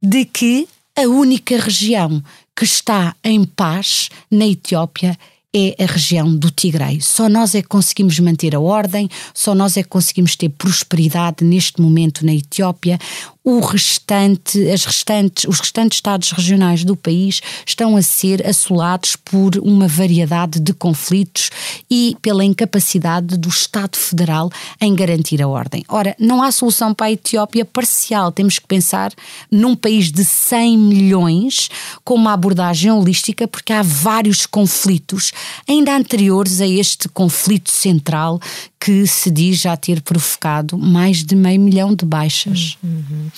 de 0.01 0.25
que 0.25 0.67
a 0.95 1.01
única 1.01 1.57
região 1.57 2.23
que 2.55 2.63
está 2.63 3.15
em 3.23 3.43
paz 3.43 4.09
na 4.31 4.47
Etiópia 4.47 5.17
é 5.55 5.83
a 5.83 5.85
região 5.85 6.35
do 6.35 6.51
Tigray. 6.51 7.01
Só 7.01 7.29
nós 7.29 7.55
é 7.55 7.61
que 7.61 7.67
conseguimos 7.67 8.19
manter 8.19 8.55
a 8.55 8.59
ordem, 8.59 9.09
só 9.33 9.55
nós 9.55 9.77
é 9.77 9.83
que 9.83 9.89
conseguimos 9.89 10.35
ter 10.35 10.49
prosperidade 10.49 11.43
neste 11.43 11.81
momento 11.81 12.25
na 12.25 12.33
Etiópia 12.33 12.99
o 13.47 13.61
restante, 13.61 14.69
as 14.69 14.83
restantes, 14.83 15.45
os 15.45 15.61
restantes 15.61 15.99
estados 15.99 16.31
regionais 16.33 16.83
do 16.83 16.97
país 16.97 17.41
estão 17.65 17.95
a 17.95 18.01
ser 18.01 18.45
assolados 18.45 19.15
por 19.15 19.55
uma 19.59 19.87
variedade 19.87 20.59
de 20.59 20.73
conflitos 20.73 21.49
e 21.89 22.17
pela 22.21 22.43
incapacidade 22.43 23.37
do 23.37 23.47
Estado 23.47 23.95
Federal 23.95 24.51
em 24.81 24.93
garantir 24.93 25.41
a 25.41 25.47
ordem. 25.47 25.85
Ora, 25.87 26.13
não 26.19 26.43
há 26.43 26.51
solução 26.51 26.93
para 26.93 27.05
a 27.05 27.11
Etiópia 27.13 27.63
parcial. 27.63 28.33
Temos 28.33 28.59
que 28.59 28.67
pensar 28.67 29.13
num 29.49 29.77
país 29.77 30.11
de 30.11 30.25
100 30.25 30.77
milhões 30.77 31.69
com 32.03 32.15
uma 32.15 32.33
abordagem 32.33 32.91
holística, 32.91 33.47
porque 33.47 33.71
há 33.71 33.81
vários 33.81 34.45
conflitos 34.45 35.31
ainda 35.65 35.95
anteriores 35.95 36.59
a 36.59 36.67
este 36.67 37.07
conflito 37.07 37.71
central 37.71 38.41
que 38.79 39.07
se 39.07 39.31
diz 39.31 39.59
já 39.59 39.75
ter 39.75 40.01
provocado 40.01 40.77
mais 40.77 41.23
de 41.23 41.35
meio 41.35 41.59
milhão 41.59 41.95
de 41.95 42.05
baixas. 42.05 42.77
Uhum. 42.83 43.29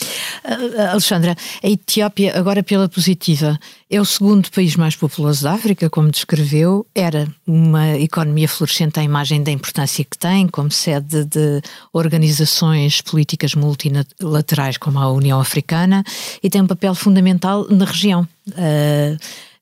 Uh, 0.43 0.81
Alexandra, 0.91 1.35
a 1.63 1.67
Etiópia, 1.67 2.37
agora 2.37 2.61
pela 2.61 2.89
positiva, 2.89 3.57
é 3.89 3.99
o 3.99 4.05
segundo 4.05 4.51
país 4.51 4.75
mais 4.75 4.95
populoso 4.95 5.43
da 5.43 5.53
África, 5.53 5.89
como 5.89 6.11
descreveu. 6.11 6.85
Era 6.93 7.27
uma 7.47 7.97
economia 7.97 8.47
florescente 8.47 8.99
à 8.99 9.03
imagem 9.03 9.41
da 9.41 9.51
importância 9.51 10.03
que 10.03 10.17
tem, 10.17 10.47
como 10.47 10.71
sede 10.71 11.25
de 11.25 11.61
organizações 11.93 13.01
políticas 13.01 13.55
multilaterais 13.55 14.77
como 14.77 14.99
a 14.99 15.11
União 15.11 15.39
Africana, 15.39 16.03
e 16.43 16.49
tem 16.49 16.61
um 16.61 16.67
papel 16.67 16.93
fundamental 16.93 17.65
na 17.69 17.85
região. 17.85 18.27
Uh, 18.49 19.17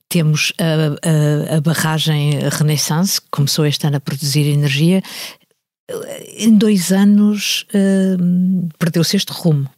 temos 0.09 0.53
a, 0.57 1.53
a, 1.53 1.57
a, 1.57 1.61
barragem 1.61 2.39
Renaissance, 2.49 3.19
que 3.19 3.27
começou 3.29 3.65
este 3.65 3.85
ano 3.85 3.97
a 3.97 3.99
produzir 3.99 4.45
energia, 4.47 5.01
em 6.37 6.55
dois 6.57 6.91
anos 6.91 7.65
uh, 7.73 8.69
perdeu-se 8.77 9.15
este 9.15 9.31
rumo. 9.31 9.69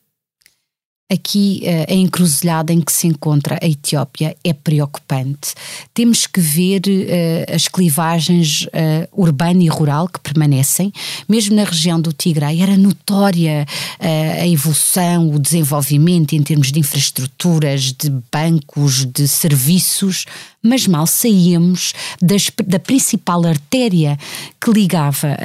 Aqui 1.11 1.63
uh, 1.63 1.91
a 1.91 1.95
encruzilhada 1.95 2.71
em 2.71 2.79
que 2.79 2.91
se 2.91 3.07
encontra 3.07 3.57
a 3.59 3.65
Etiópia 3.65 4.37
é 4.43 4.53
preocupante. 4.53 5.55
Temos 5.91 6.27
que 6.27 6.39
ver 6.39 6.81
uh, 6.81 7.55
as 7.55 7.67
clivagens 7.67 8.67
uh, 8.67 8.69
urbana 9.11 9.63
e 9.63 9.67
rural 9.67 10.07
que 10.07 10.19
permanecem. 10.19 10.93
Mesmo 11.27 11.55
na 11.55 11.63
região 11.63 11.99
do 11.99 12.13
Tigray 12.13 12.61
era 12.61 12.77
notória 12.77 13.65
a 13.99 14.47
evolução, 14.47 15.31
o 15.33 15.39
desenvolvimento 15.39 16.33
em 16.33 16.43
termos 16.43 16.71
de 16.71 16.79
infraestruturas, 16.79 17.91
de 17.91 18.09
bancos, 18.31 19.05
de 19.05 19.27
serviços, 19.27 20.25
mas 20.61 20.85
mal 20.87 21.07
saíamos 21.07 21.93
das, 22.21 22.51
da 22.65 22.79
principal 22.79 23.45
artéria 23.45 24.17
que 24.61 24.71
ligava 24.71 25.37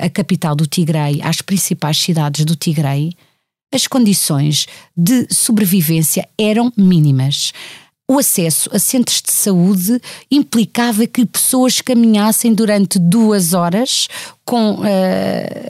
a 0.00 0.08
capital 0.10 0.54
do 0.54 0.66
Tigray 0.66 1.20
às 1.22 1.40
principais 1.40 1.98
cidades 1.98 2.44
do 2.44 2.56
Tigray, 2.56 3.14
as 3.74 3.88
condições 3.88 4.66
de 4.96 5.26
sobrevivência 5.30 6.28
eram 6.38 6.72
mínimas. 6.76 7.52
O 8.06 8.18
acesso 8.18 8.68
a 8.72 8.78
centros 8.78 9.22
de 9.22 9.32
saúde 9.32 10.00
implicava 10.30 11.06
que 11.06 11.24
pessoas 11.24 11.80
caminhassem 11.80 12.52
durante 12.52 12.98
duas 12.98 13.54
horas 13.54 14.08
com, 14.44 14.74
uh, 14.74 14.84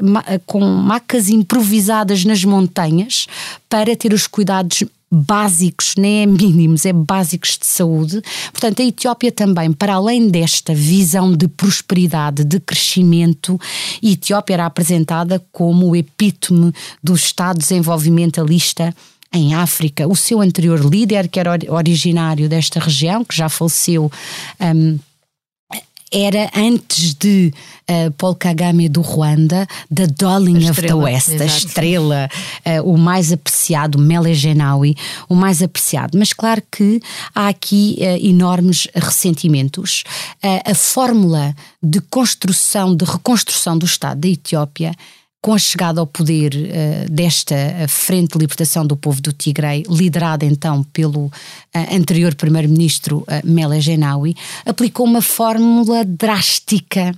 ma 0.03 0.25
com 0.45 0.61
macas 0.61 1.29
improvisadas 1.29 2.25
nas 2.25 2.45
montanhas 2.45 3.29
para 3.69 3.95
ter 3.95 4.13
os 4.13 4.27
cuidados 4.27 4.83
básicos, 5.15 5.95
nem 5.97 6.23
é 6.23 6.27
mínimos, 6.27 6.85
é 6.85 6.93
básicos 6.93 7.57
de 7.59 7.67
saúde. 7.67 8.21
Portanto, 8.53 8.83
a 8.83 8.85
Etiópia 8.85 9.33
também, 9.33 9.73
para 9.73 9.95
além 9.95 10.29
desta 10.29 10.75
visão 10.75 11.33
de 11.33 11.49
prosperidade, 11.49 12.45
de 12.45 12.61
crescimento, 12.61 13.59
a 14.03 14.07
Etiópia 14.07 14.55
era 14.55 14.67
apresentada 14.67 15.43
como 15.53 15.91
o 15.91 15.97
epítome 15.97 16.73
do 17.03 17.15
Estado 17.15 17.59
desenvolvimentalista 17.59 18.95
em 19.33 19.55
África. 19.55 20.07
O 20.07 20.15
seu 20.15 20.41
anterior 20.41 20.81
líder, 20.85 21.29
que 21.29 21.41
era 21.41 21.59
originário 21.69 22.49
desta 22.49 22.81
região, 22.81 23.25
que 23.25 23.37
já 23.37 23.49
faleceu. 23.49 24.11
Um, 24.61 24.99
era 26.15 26.49
antes 26.55 27.13
de 27.15 27.53
uh, 27.91 28.11
Paul 28.13 28.37
Kagame 28.37 28.89
do 28.89 29.01
Ruanda, 29.01 29.67
The 29.93 30.07
Darling 30.07 30.71
of 30.71 30.81
the 30.81 30.95
West, 30.95 31.31
exato. 31.31 31.43
a 31.43 31.47
estrela, 31.47 32.31
uh, 32.65 32.89
o 32.89 32.97
mais 32.97 33.33
apreciado, 33.33 33.99
Mele 33.99 34.33
Genawi, 34.33 34.97
o 35.29 35.35
mais 35.35 35.61
apreciado. 35.61 36.17
Mas 36.17 36.33
claro 36.33 36.63
que 36.71 37.01
há 37.35 37.49
aqui 37.49 37.99
uh, 37.99 38.25
enormes 38.25 38.87
ressentimentos. 38.95 40.05
a 40.65 40.75
fórmula 40.75 41.55
de 41.83 42.01
construção, 42.01 42.95
de 42.95 43.05
reconstrução 43.05 43.77
do 43.77 43.85
Estado 43.85 44.21
da 44.21 44.29
Etiópia 44.29 44.95
com 45.45 45.53
a 45.53 45.59
chegada 45.59 46.01
ao 46.01 46.07
poder 46.07 46.55
uh, 46.55 47.11
desta 47.11 47.55
Frente 47.87 48.33
de 48.33 48.39
Libertação 48.39 48.87
do 48.87 48.97
Povo 48.97 49.21
do 49.21 49.31
Tigray, 49.31 49.83
liderada 49.91 50.47
então 50.47 50.83
pelo 50.85 51.27
uh, 51.27 51.31
anterior 51.93 52.35
primeiro-ministro 52.35 53.19
uh, 53.19 53.27
Mele 53.47 53.79
Genawi, 53.79 54.35
aplicou 54.65 55.05
uma 55.05 55.21
fórmula 55.21 56.03
drástica 56.03 57.15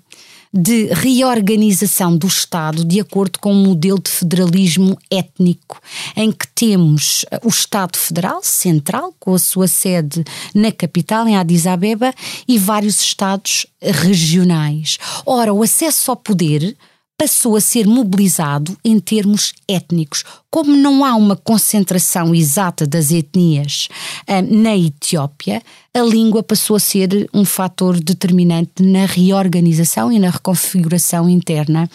de 0.52 0.86
reorganização 0.86 2.16
do 2.16 2.26
Estado 2.26 2.84
de 2.84 2.98
acordo 2.98 3.38
com 3.38 3.52
um 3.52 3.62
modelo 3.62 4.00
de 4.02 4.10
federalismo 4.10 4.98
étnico, 5.08 5.80
em 6.16 6.32
que 6.32 6.48
temos 6.48 7.24
eh, 7.30 7.38
o 7.44 7.48
Estado 7.48 7.96
Federal 7.96 8.40
Central, 8.42 9.14
com 9.20 9.34
a 9.34 9.38
sua 9.38 9.68
sede 9.68 10.24
na 10.54 10.72
capital, 10.72 11.28
em 11.28 11.36
Addis 11.36 11.66
Abeba, 11.66 12.12
e 12.48 12.58
vários 12.58 13.00
Estados 13.00 13.66
regionais. 13.80 14.98
Ora, 15.26 15.52
o 15.52 15.62
acesso 15.62 16.10
ao 16.10 16.16
poder 16.16 16.74
passou 17.18 17.56
a 17.56 17.60
ser 17.60 17.86
mobilizado 17.86 18.76
em 18.84 18.98
termos 19.00 19.54
étnicos. 19.66 20.22
Como 20.50 20.76
não 20.76 21.04
há 21.04 21.14
uma 21.14 21.34
concentração 21.34 22.34
exata 22.34 22.86
das 22.86 23.10
etnias 23.10 23.88
uh, 24.28 24.54
na 24.54 24.76
Etiópia, 24.76 25.62
a 25.94 26.00
língua 26.00 26.42
passou 26.42 26.76
a 26.76 26.80
ser 26.80 27.28
um 27.32 27.44
fator 27.44 27.98
determinante 27.98 28.82
na 28.82 29.06
reorganização 29.06 30.12
e 30.12 30.18
na 30.18 30.28
reconfiguração 30.28 31.28
interna 31.28 31.88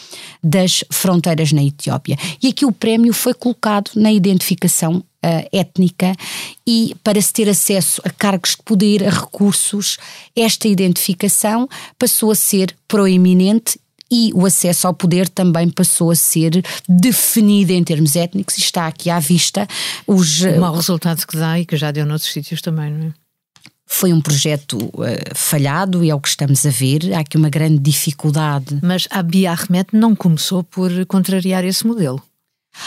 das 0.44 0.84
fronteiras 0.90 1.51
na 1.51 1.63
Etiópia. 1.63 2.18
E 2.42 2.48
aqui 2.48 2.66
o 2.66 2.72
prémio 2.72 3.13
foi 3.13 3.34
colocado 3.34 3.92
na 3.96 4.12
identificação 4.12 5.04
Uh, 5.24 5.46
étnica 5.51 6.16
e 6.66 6.96
para 7.04 7.22
se 7.22 7.32
ter 7.32 7.48
acesso 7.48 8.01
a 8.04 8.10
cargos 8.10 8.56
de 8.56 8.63
poder, 8.63 9.08
a 9.08 9.12
recursos, 9.12 10.00
esta 10.36 10.68
identificação 10.68 11.70
passou 12.00 12.32
a 12.32 12.36
ser 12.36 12.75
proeminente 12.88 13.80
e 14.12 14.32
o 14.34 14.46
acesso 14.46 14.88
ao 14.88 14.94
poder 14.94 15.30
também 15.30 15.70
passou 15.70 16.12
a 16.12 16.15
ser 16.15 16.62
definido 16.88 17.72
em 17.72 17.84
termos 17.84 18.15
étnicos 18.15 18.58
e 18.58 18.62
está 18.62 18.88
aqui 18.88 19.10
à 19.10 19.20
vista 19.20 19.65
os... 20.06 20.41
O 20.41 20.60
mau 20.60 20.75
resultado 20.75 21.25
que 21.25 21.38
dá 21.38 21.60
e 21.60 21.65
que 21.65 21.77
já 21.77 21.91
deu 21.91 22.06
noutros 22.06 22.32
sítios 22.32 22.62
também, 22.62 22.91
não 22.91 23.08
é? 23.08 23.13
Foi 23.94 24.13
um 24.13 24.22
projeto 24.22 24.77
uh, 24.77 25.36
falhado 25.36 26.01
e 26.01 26.10
é 26.10 26.15
o 26.15 26.20
que 26.20 26.30
estamos 26.30 26.65
a 26.65 26.70
ver. 26.70 27.13
Há 27.13 27.20
aqui 27.20 27.36
uma 27.36 27.50
grande 27.50 27.77
dificuldade. 27.77 28.80
Mas 28.82 29.06
Abiy 29.12 29.48
Ahmed 29.48 29.89
não 29.91 30.15
começou 30.15 30.63
por 30.63 30.89
contrariar 31.08 31.65
esse 31.65 31.86
modelo. 31.86 32.24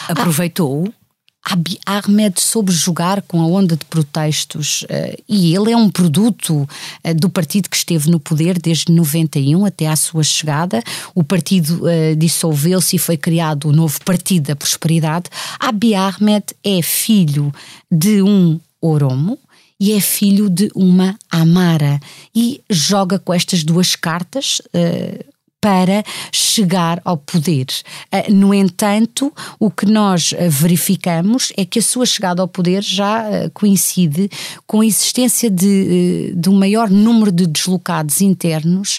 Aproveitou-o 0.08 0.90
Abiy 1.44 1.78
Ahmed 1.84 2.40
soube 2.40 2.72
jogar 2.72 3.20
com 3.22 3.40
a 3.40 3.46
onda 3.46 3.76
de 3.76 3.84
protestos 3.84 4.82
uh, 4.82 5.22
e 5.28 5.54
ele 5.54 5.72
é 5.72 5.76
um 5.76 5.90
produto 5.90 6.62
uh, 6.62 7.14
do 7.14 7.28
partido 7.28 7.68
que 7.68 7.76
esteve 7.76 8.10
no 8.10 8.18
poder 8.18 8.58
desde 8.58 8.90
91 8.90 9.66
até 9.66 9.86
à 9.86 9.96
sua 9.96 10.24
chegada. 10.24 10.82
O 11.14 11.22
partido 11.22 11.82
uh, 11.84 12.16
dissolveu-se 12.16 12.96
e 12.96 12.98
foi 12.98 13.16
criado 13.16 13.68
o 13.68 13.72
novo 13.72 14.02
Partido 14.04 14.46
da 14.46 14.56
Prosperidade. 14.56 15.28
Abiy 15.60 15.94
Ahmed 15.94 16.44
é 16.64 16.80
filho 16.80 17.52
de 17.90 18.22
um 18.22 18.58
Oromo, 18.80 19.38
e 19.78 19.92
é 19.92 20.00
filho 20.00 20.48
de 20.48 20.70
uma 20.74 21.18
Amara 21.30 22.00
e 22.34 22.62
joga 22.70 23.18
com 23.18 23.34
estas 23.34 23.64
duas 23.64 23.96
cartas 23.96 24.62
uh, 24.66 25.33
para 25.64 26.04
chegar 26.30 27.00
ao 27.06 27.16
poder. 27.16 27.64
Ah, 28.12 28.24
no 28.28 28.52
entanto, 28.52 29.32
o 29.58 29.70
que 29.70 29.86
nós 29.86 30.34
ah, 30.34 30.46
verificamos 30.46 31.54
é 31.56 31.64
que 31.64 31.78
a 31.78 31.82
sua 31.82 32.04
chegada 32.04 32.42
ao 32.42 32.48
poder 32.48 32.82
já 32.82 33.20
ah, 33.20 33.50
coincide 33.54 34.28
com 34.66 34.82
a 34.82 34.86
existência 34.86 35.48
de, 35.48 36.34
de 36.36 36.50
um 36.50 36.58
maior 36.58 36.90
número 36.90 37.32
de 37.32 37.46
deslocados 37.46 38.20
internos 38.20 38.98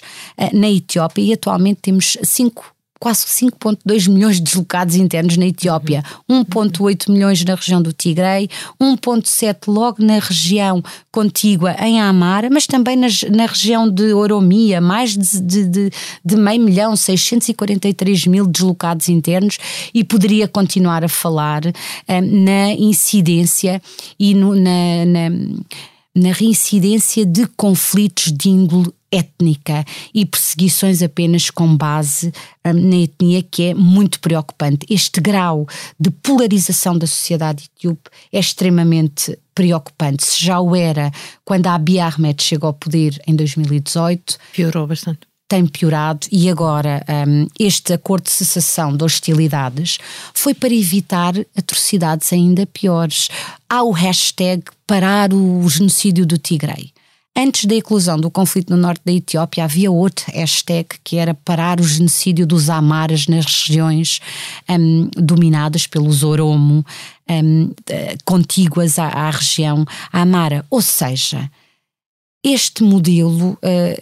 na 0.52 0.68
Etiópia 0.68 1.22
e 1.22 1.32
atualmente 1.34 1.78
temos 1.82 2.16
cinco 2.24 2.75
quase 2.98 3.26
5,2 3.26 4.08
milhões 4.08 4.36
de 4.36 4.42
deslocados 4.42 4.94
internos 4.94 5.36
na 5.36 5.46
Etiópia, 5.46 6.02
1,8 6.30 7.10
milhões 7.10 7.44
na 7.44 7.54
região 7.54 7.82
do 7.82 7.92
Tigray, 7.92 8.48
1,7 8.80 9.68
logo 9.68 10.02
na 10.02 10.18
região 10.18 10.82
contígua 11.12 11.76
em 11.80 12.00
Amara, 12.00 12.48
mas 12.50 12.66
também 12.66 12.96
na, 12.96 13.08
na 13.30 13.46
região 13.46 13.88
de 13.88 14.12
Oromia, 14.12 14.80
mais 14.80 15.16
de, 15.16 15.40
de, 15.40 15.66
de, 15.66 15.90
de, 16.24 16.36
meio 16.36 16.62
milhão, 16.62 16.96
643 16.96 18.26
mil 18.26 18.46
deslocados 18.46 19.08
internos, 19.08 19.58
e 19.92 20.02
poderia 20.02 20.48
continuar 20.48 21.04
a 21.04 21.08
falar 21.08 21.62
eh, 22.08 22.20
na 22.20 22.72
incidência 22.72 23.80
e 24.18 24.34
no, 24.34 24.54
na, 24.54 25.04
na 25.06 25.30
na 26.16 26.32
reincidência 26.32 27.26
de 27.26 27.46
conflitos 27.58 28.32
de 28.32 28.48
índole 28.48 28.90
étnica 29.10 29.84
e 30.14 30.24
perseguições 30.26 31.02
apenas 31.02 31.50
com 31.50 31.76
base 31.76 32.32
um, 32.64 32.72
na 32.72 32.96
etnia, 32.96 33.42
que 33.42 33.64
é 33.64 33.74
muito 33.74 34.20
preocupante. 34.20 34.86
Este 34.90 35.20
grau 35.20 35.66
de 35.98 36.10
polarização 36.10 36.96
da 36.96 37.06
sociedade 37.06 37.70
etíope 37.76 38.10
é 38.32 38.38
extremamente 38.38 39.38
preocupante. 39.54 40.24
Se 40.24 40.44
já 40.44 40.60
o 40.60 40.76
era 40.76 41.10
quando 41.44 41.66
a 41.66 41.74
Abiy 41.74 42.00
Ahmed 42.00 42.42
chegou 42.42 42.68
ao 42.68 42.74
poder 42.74 43.20
em 43.26 43.34
2018. 43.34 44.38
Piorou 44.52 44.86
bastante 44.86 45.20
tem 45.48 45.64
piorado 45.66 46.26
e 46.30 46.50
agora 46.50 47.04
um, 47.28 47.46
este 47.58 47.92
acordo 47.92 48.24
de 48.24 48.30
cessação 48.30 48.96
de 48.96 49.04
hostilidades 49.04 49.98
foi 50.34 50.54
para 50.54 50.74
evitar 50.74 51.34
atrocidades 51.56 52.32
ainda 52.32 52.66
piores. 52.66 53.28
Há 53.68 53.82
o 53.82 53.92
hashtag 53.92 54.64
parar 54.86 55.32
o 55.32 55.68
genocídio 55.68 56.26
do 56.26 56.36
Tigray. 56.36 56.92
Antes 57.38 57.66
da 57.66 57.74
eclosão 57.74 58.18
do 58.18 58.30
conflito 58.30 58.70
no 58.70 58.78
norte 58.78 59.02
da 59.04 59.12
Etiópia, 59.12 59.64
havia 59.64 59.90
outro 59.90 60.24
hashtag 60.32 60.88
que 61.04 61.18
era 61.18 61.34
parar 61.34 61.78
o 61.78 61.84
genocídio 61.84 62.46
dos 62.46 62.70
Amaras 62.70 63.26
nas 63.26 63.44
regiões 63.44 64.22
um, 64.66 65.10
dominadas 65.14 65.86
pelos 65.86 66.22
Oromo, 66.22 66.82
um, 67.28 67.70
eh, 67.90 68.16
contíguas 68.24 68.98
à, 68.98 69.08
à 69.08 69.30
região 69.30 69.84
Amara. 70.10 70.64
Ou 70.70 70.80
seja, 70.80 71.50
este 72.46 72.84
modelo 72.84 73.54
uh, 73.54 73.58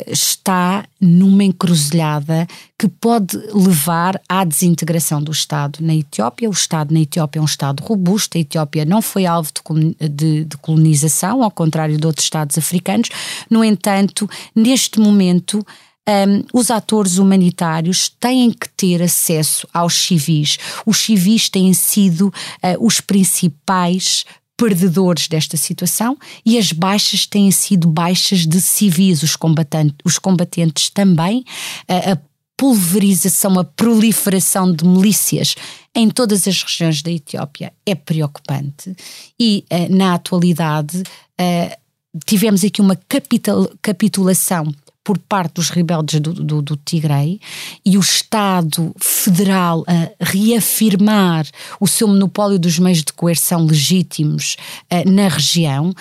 está 0.06 0.84
numa 1.00 1.42
encruzilhada 1.42 2.46
que 2.78 2.86
pode 2.86 3.38
levar 3.54 4.20
à 4.28 4.44
desintegração 4.44 5.22
do 5.22 5.32
Estado 5.32 5.78
na 5.80 5.94
Etiópia. 5.94 6.50
O 6.50 6.52
Estado 6.52 6.92
na 6.92 7.00
Etiópia 7.00 7.38
é 7.40 7.42
um 7.42 7.46
Estado 7.46 7.82
robusto, 7.82 8.36
a 8.36 8.40
Etiópia 8.42 8.84
não 8.84 9.00
foi 9.00 9.24
alvo 9.24 9.50
de, 9.50 10.08
de, 10.10 10.44
de 10.44 10.56
colonização, 10.58 11.42
ao 11.42 11.50
contrário 11.50 11.96
de 11.96 12.06
outros 12.06 12.26
Estados 12.26 12.58
africanos. 12.58 13.08
No 13.48 13.64
entanto, 13.64 14.28
neste 14.54 15.00
momento, 15.00 15.64
um, 16.06 16.44
os 16.52 16.70
atores 16.70 17.16
humanitários 17.16 18.10
têm 18.20 18.50
que 18.50 18.68
ter 18.68 19.02
acesso 19.02 19.66
aos 19.72 19.94
civis. 19.94 20.58
Os 20.84 20.98
civis 20.98 21.48
têm 21.48 21.72
sido 21.72 22.26
uh, 22.26 22.86
os 22.86 23.00
principais 23.00 24.26
perdedores 24.56 25.28
desta 25.28 25.56
situação 25.56 26.16
e 26.44 26.58
as 26.58 26.72
baixas 26.72 27.26
têm 27.26 27.50
sido 27.50 27.88
baixas 27.88 28.46
de 28.46 28.60
civis, 28.60 29.22
os 29.22 29.36
combatentes, 29.36 29.96
os 30.04 30.18
combatentes 30.18 30.90
também, 30.90 31.44
a, 31.88 32.12
a 32.12 32.18
pulverização, 32.56 33.58
a 33.58 33.64
proliferação 33.64 34.72
de 34.72 34.84
milícias 34.86 35.56
em 35.94 36.08
todas 36.08 36.46
as 36.46 36.62
regiões 36.62 37.02
da 37.02 37.10
Etiópia 37.10 37.72
é 37.84 37.94
preocupante 37.94 38.94
e 39.38 39.64
uh, 39.70 39.94
na 39.94 40.14
atualidade 40.14 40.98
uh, 40.98 41.84
tivemos 42.24 42.64
aqui 42.64 42.80
uma 42.80 42.96
capital, 43.08 43.68
capitulação 43.82 44.72
por 45.04 45.18
parte 45.18 45.56
dos 45.56 45.68
rebeldes 45.68 46.18
do, 46.18 46.32
do, 46.32 46.62
do 46.62 46.76
Tigray 46.78 47.38
e 47.84 47.98
o 47.98 48.00
Estado 48.00 48.94
federal 48.98 49.84
a 49.86 50.10
reafirmar 50.18 51.46
o 51.78 51.86
seu 51.86 52.08
monopólio 52.08 52.58
dos 52.58 52.78
meios 52.78 53.04
de 53.04 53.12
coerção 53.12 53.66
legítimos 53.66 54.56
uh, 54.90 55.10
na 55.10 55.28
região. 55.28 55.90
Uh, 55.90 55.94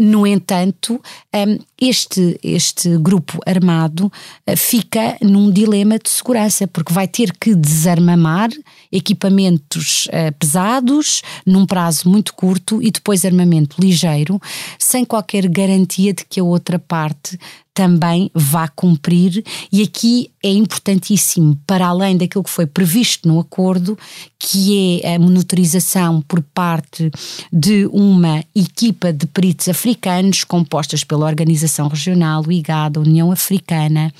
no 0.00 0.26
entanto, 0.26 1.00
um, 1.34 1.58
este, 1.80 2.38
este 2.42 2.98
grupo 2.98 3.38
armado 3.46 4.06
uh, 4.06 4.56
fica 4.56 5.16
num 5.22 5.52
dilema 5.52 5.96
de 5.96 6.10
segurança, 6.10 6.66
porque 6.66 6.92
vai 6.92 7.06
ter 7.06 7.32
que 7.38 7.54
desarmamar 7.54 8.50
equipamentos 8.90 10.08
pesados 10.38 11.22
num 11.44 11.66
prazo 11.66 12.08
muito 12.08 12.32
curto 12.32 12.82
e 12.82 12.90
depois 12.90 13.24
armamento 13.24 13.76
ligeiro, 13.78 14.40
sem 14.78 15.04
qualquer 15.04 15.46
garantia 15.46 16.14
de 16.14 16.24
que 16.24 16.40
a 16.40 16.44
outra 16.44 16.78
parte 16.78 17.38
também 17.78 18.28
vá 18.34 18.66
cumprir, 18.66 19.44
e 19.70 19.82
aqui 19.82 20.32
é 20.42 20.50
importantíssimo, 20.50 21.56
para 21.64 21.86
além 21.86 22.16
daquilo 22.16 22.42
que 22.42 22.50
foi 22.50 22.66
previsto 22.66 23.28
no 23.28 23.38
acordo, 23.38 23.96
que 24.36 25.00
é 25.04 25.14
a 25.14 25.18
monitorização 25.20 26.20
por 26.22 26.42
parte 26.42 27.08
de 27.52 27.86
uma 27.92 28.42
equipa 28.52 29.12
de 29.12 29.28
peritos 29.28 29.68
africanos 29.68 30.42
compostas 30.42 31.04
pela 31.04 31.26
Organização 31.26 31.86
Regional, 31.86 32.42
o 32.44 32.50
IGAD, 32.50 32.98
a 32.98 33.00
União 33.00 33.30
Africana, 33.30 34.12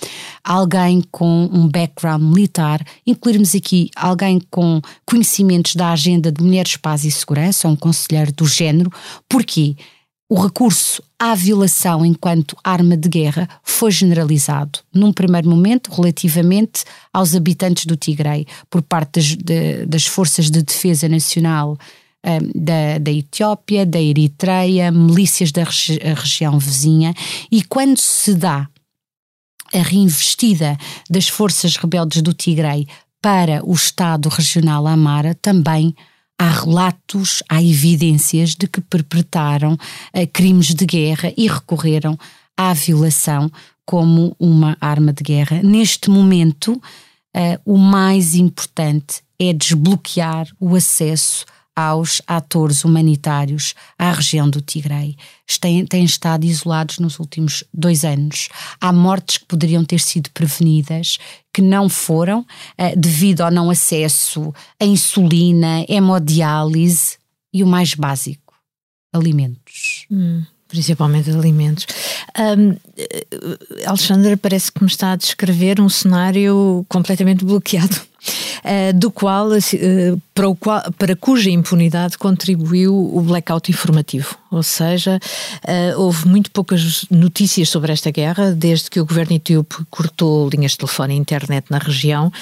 alguém 0.45 1.03
com 1.11 1.51
um 1.53 1.67
background 1.67 2.23
militar, 2.23 2.81
incluirmos 3.05 3.57
aqui 3.57 3.91
alguém 3.97 4.41
com 4.53 4.81
conhecimentos 5.05 5.75
da 5.75 5.91
agenda 5.91 6.31
de 6.31 6.45
mulheres, 6.45 6.77
paz 6.77 7.05
e 7.05 7.11
segurança, 7.11 7.67
um 7.67 7.75
conselheiro 7.75 8.31
do 8.31 8.47
género, 8.47 8.93
porquê? 9.29 9.75
O 10.29 10.41
recurso 10.41 11.03
à 11.19 11.35
violação 11.35 12.05
enquanto 12.05 12.57
arma 12.63 12.97
de 12.97 13.09
guerra 13.09 13.49
foi 13.63 13.91
generalizado, 13.91 14.81
num 14.95 15.13
primeiro 15.13 15.49
momento, 15.49 15.91
relativamente 15.91 16.85
aos 17.13 17.35
habitantes 17.35 17.87
do 17.87 17.97
Tigray, 17.97 18.47
por 18.69 18.83
parte 18.83 19.13
das, 19.13 19.25
de, 19.37 19.87
das 19.87 20.07
forças 20.07 20.51
de 20.51 20.63
defesa 20.63 21.09
nacional 21.09 21.79
um, 22.25 22.63
da, 22.63 22.99
da 22.99 23.11
Etiópia, 23.11 23.87
da 23.87 24.01
Eritreia, 24.01 24.91
milícias 24.91 25.51
da 25.51 25.65
regi 25.65 25.99
região 25.99 26.59
vizinha, 26.59 27.15
e 27.51 27.63
quando 27.63 27.99
se 27.99 28.35
dá 28.35 28.69
a 29.73 29.79
reinvestida 29.79 30.77
das 31.09 31.29
forças 31.29 31.77
rebeldes 31.77 32.21
do 32.21 32.35
Tigray 32.35 32.87
para 33.21 33.65
o 33.65 33.73
Estado 33.73 34.29
regional 34.29 34.87
Amara, 34.87 35.35
também 35.35 35.95
há 36.39 36.49
relatos, 36.49 37.43
há 37.49 37.63
evidências 37.63 38.55
de 38.55 38.69
que 38.69 38.81
perpetraram 38.81 39.73
uh, 39.75 40.27
crimes 40.33 40.75
de 40.75 40.87
guerra 40.87 41.33
e 41.37 41.49
recorreram 41.49 42.19
à 42.57 42.73
violação 42.73 43.51
como 43.85 44.37
uma 44.39 44.77
arma 44.81 45.13
de 45.13 45.23
guerra. 45.23 45.61
Neste 45.63 46.09
momento, 46.11 46.73
uh, 46.73 47.61
o 47.65 47.77
mais 47.77 48.35
importante 48.35 49.23
é 49.39 49.53
desbloquear 49.53 50.47
o 50.61 50.75
acesso 50.75 51.45
aos 51.79 52.21
atores 52.27 52.85
humanitários 52.85 53.73
à 53.97 54.11
região 54.11 54.51
do 54.51 54.61
Tigray. 54.61 55.17
Têm, 55.61 55.87
têm 55.87 56.05
estado 56.05 56.45
isolados 56.45 56.99
nos 56.99 57.21
últimos 57.21 57.63
dois 57.73 58.05
anos. 58.05 58.49
Há 58.81 58.93
mortes 58.93 59.39
que 59.39 59.45
poderiam 59.45 59.85
ter 59.85 60.01
sido 60.01 60.29
prevenidas, 60.31 61.19
que 61.55 61.63
não 61.63 61.89
foram, 61.89 62.41
uh, 62.41 62.97
devido 62.99 63.43
ao 63.43 63.53
não 63.53 63.71
acesso 63.71 64.53
a 64.81 64.85
insulina, 64.85 65.85
hemodiálise 65.89 67.17
e 67.55 67.63
o 67.63 67.67
mais 67.67 67.95
básico, 67.95 68.55
alimentos. 69.13 70.05
Hum 70.11 70.43
principalmente 70.69 71.31
alimentos. 71.31 71.87
Um, 72.39 72.77
Alexandra 73.87 74.37
parece 74.37 74.71
que 74.71 74.83
me 74.83 74.91
está 74.91 75.13
a 75.13 75.17
descrever 75.17 75.81
um 75.81 75.89
cenário 75.89 76.85
completamente 76.91 77.43
bloqueado. 77.43 77.97
Uh, 78.59 78.93
do 78.93 79.11
qual, 79.11 79.49
uh, 79.51 80.23
para, 80.35 80.49
o 80.49 80.57
qual, 80.57 80.83
para 80.99 81.15
cuja 81.15 81.49
impunidade 81.49 82.19
contribuiu 82.19 82.93
o 82.93 83.21
blackout 83.21 83.71
informativo. 83.71 84.37
Ou 84.51 84.63
seja, 84.63 85.21
uh, 85.65 86.01
houve 86.01 86.27
muito 86.27 86.51
poucas 86.51 87.07
notícias 87.09 87.69
sobre 87.69 87.93
esta 87.93 88.11
guerra 88.11 88.51
desde 88.51 88.91
que 88.91 89.01
o 89.01 89.07
governo 89.07 89.37
etíope 89.37 89.77
cortou 89.89 90.49
linhas 90.49 90.73
de 90.73 90.79
telefone 90.79 91.15
e 91.15 91.17
internet 91.17 91.67
na 91.71 91.79
região 91.79 92.33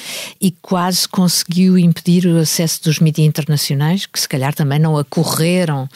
e 0.41 0.51
quase 0.63 1.07
conseguiu 1.07 1.77
impedir 1.77 2.27
o 2.27 2.39
acesso 2.39 2.83
dos 2.83 2.99
mídias 2.99 3.27
internacionais, 3.27 4.07
que 4.07 4.19
se 4.19 4.29
calhar 4.29 4.55
também 4.55 4.79
não 4.79 4.97
acorreram 4.97 5.89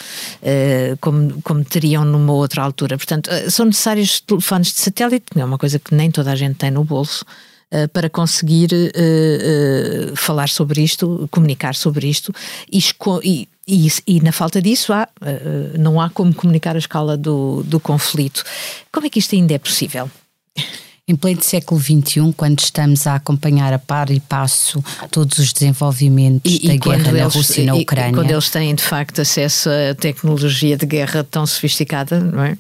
como, 1.01 1.41
como 1.43 1.65
teriam 1.65 2.05
numa 2.05 2.33
outra 2.33 2.63
altura. 2.63 2.97
Portanto, 2.97 3.31
são 3.49 3.67
necessários 3.67 4.21
telefones 4.21 4.73
de 4.73 4.81
satélite, 4.81 5.27
que 5.33 5.41
é 5.41 5.45
uma 5.45 5.59
coisa 5.59 5.79
que 5.79 5.95
nem 5.95 6.11
toda 6.11 6.33
a 6.33 6.37
gente 6.37 6.57
tem 6.57 6.71
no 6.71 6.85
bolso. 6.85 7.25
Uh, 7.73 7.87
para 7.91 8.11
conseguir 8.11 8.71
uh, 8.73 10.11
uh, 10.13 10.17
falar 10.17 10.49
sobre 10.49 10.83
isto, 10.83 11.29
comunicar 11.31 11.77
sobre 11.77 12.09
isto 12.09 12.35
e, 12.69 12.83
e, 13.23 13.49
e, 13.69 13.89
e 14.09 14.21
na 14.21 14.33
falta 14.33 14.61
disso 14.61 14.93
há, 14.93 15.09
não 15.79 16.01
há 16.01 16.11
como 16.11 16.35
comunicar 16.35 16.75
a 16.75 16.81
escala 16.81 17.17
do, 17.17 17.63
do 17.63 17.79
conflito. 17.79 18.43
Como 18.91 19.07
é 19.07 19.11
que 19.11 19.21
isto 19.21 19.37
ainda 19.37 19.55
é 19.55 19.59
possível? 19.59 20.11
Em 21.07 21.15
pleno 21.15 21.43
século 21.43 21.81
XXI, 21.81 22.33
quando 22.37 22.61
estamos 22.61 23.07
a 23.07 23.17
acompanhar 23.17 23.73
a 23.73 23.79
par 23.79 24.11
e 24.11 24.21
passo 24.21 24.83
todos 25.11 25.39
os 25.39 25.53
desenvolvimentos 25.53 26.53
e, 26.53 26.69
da 26.69 26.75
e 26.75 26.79
guerra 26.79 27.13
na 27.13 27.25
Rússia 27.25 27.63
e 27.63 27.67
na 27.67 27.75
Ucrânia. 27.75 28.11
E 28.11 28.15
quando 28.15 28.31
eles 28.31 28.51
têm 28.51 28.75
de 28.75 28.83
facto 28.83 29.21
acesso 29.21 29.69
a 29.71 29.95
tecnologia 29.95 30.77
de 30.77 30.87
guerra 30.87 31.23
tão 31.23 31.47
sofisticada, 31.47 32.21
não 32.21 32.43
é? 32.43 32.59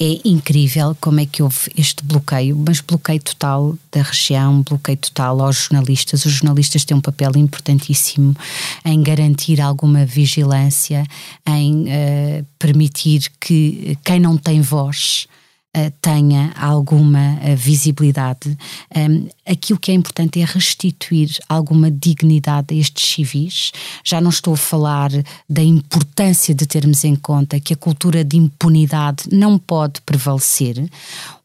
É 0.00 0.20
incrível 0.24 0.96
como 1.00 1.20
é 1.20 1.26
que 1.26 1.42
houve 1.42 1.70
este 1.76 2.04
bloqueio, 2.04 2.56
mas 2.56 2.80
bloqueio 2.80 3.22
total 3.22 3.78
da 3.92 4.02
região, 4.02 4.62
bloqueio 4.62 4.98
total 4.98 5.40
aos 5.40 5.56
jornalistas. 5.56 6.24
Os 6.24 6.32
jornalistas 6.32 6.84
têm 6.84 6.96
um 6.96 7.00
papel 7.00 7.30
importantíssimo 7.36 8.34
em 8.84 9.02
garantir 9.02 9.60
alguma 9.60 10.04
vigilância, 10.04 11.06
em 11.46 11.84
uh, 11.84 12.46
permitir 12.58 13.30
que 13.40 13.96
quem 14.04 14.18
não 14.18 14.36
tem 14.36 14.60
voz 14.60 15.28
tenha 16.00 16.52
alguma 16.56 17.34
uh, 17.34 17.56
visibilidade. 17.56 18.56
Um, 18.94 19.28
aqui 19.46 19.72
o 19.72 19.78
que 19.78 19.90
é 19.90 19.94
importante 19.94 20.40
é 20.40 20.44
restituir 20.44 21.30
alguma 21.48 21.90
dignidade 21.90 22.74
a 22.74 22.78
estes 22.78 23.14
civis. 23.14 23.72
Já 24.04 24.20
não 24.20 24.30
estou 24.30 24.54
a 24.54 24.56
falar 24.56 25.10
da 25.48 25.62
importância 25.62 26.54
de 26.54 26.66
termos 26.66 27.04
em 27.04 27.16
conta 27.16 27.60
que 27.60 27.72
a 27.72 27.76
cultura 27.76 28.24
de 28.24 28.36
impunidade 28.36 29.24
não 29.32 29.58
pode 29.58 30.00
prevalecer 30.02 30.88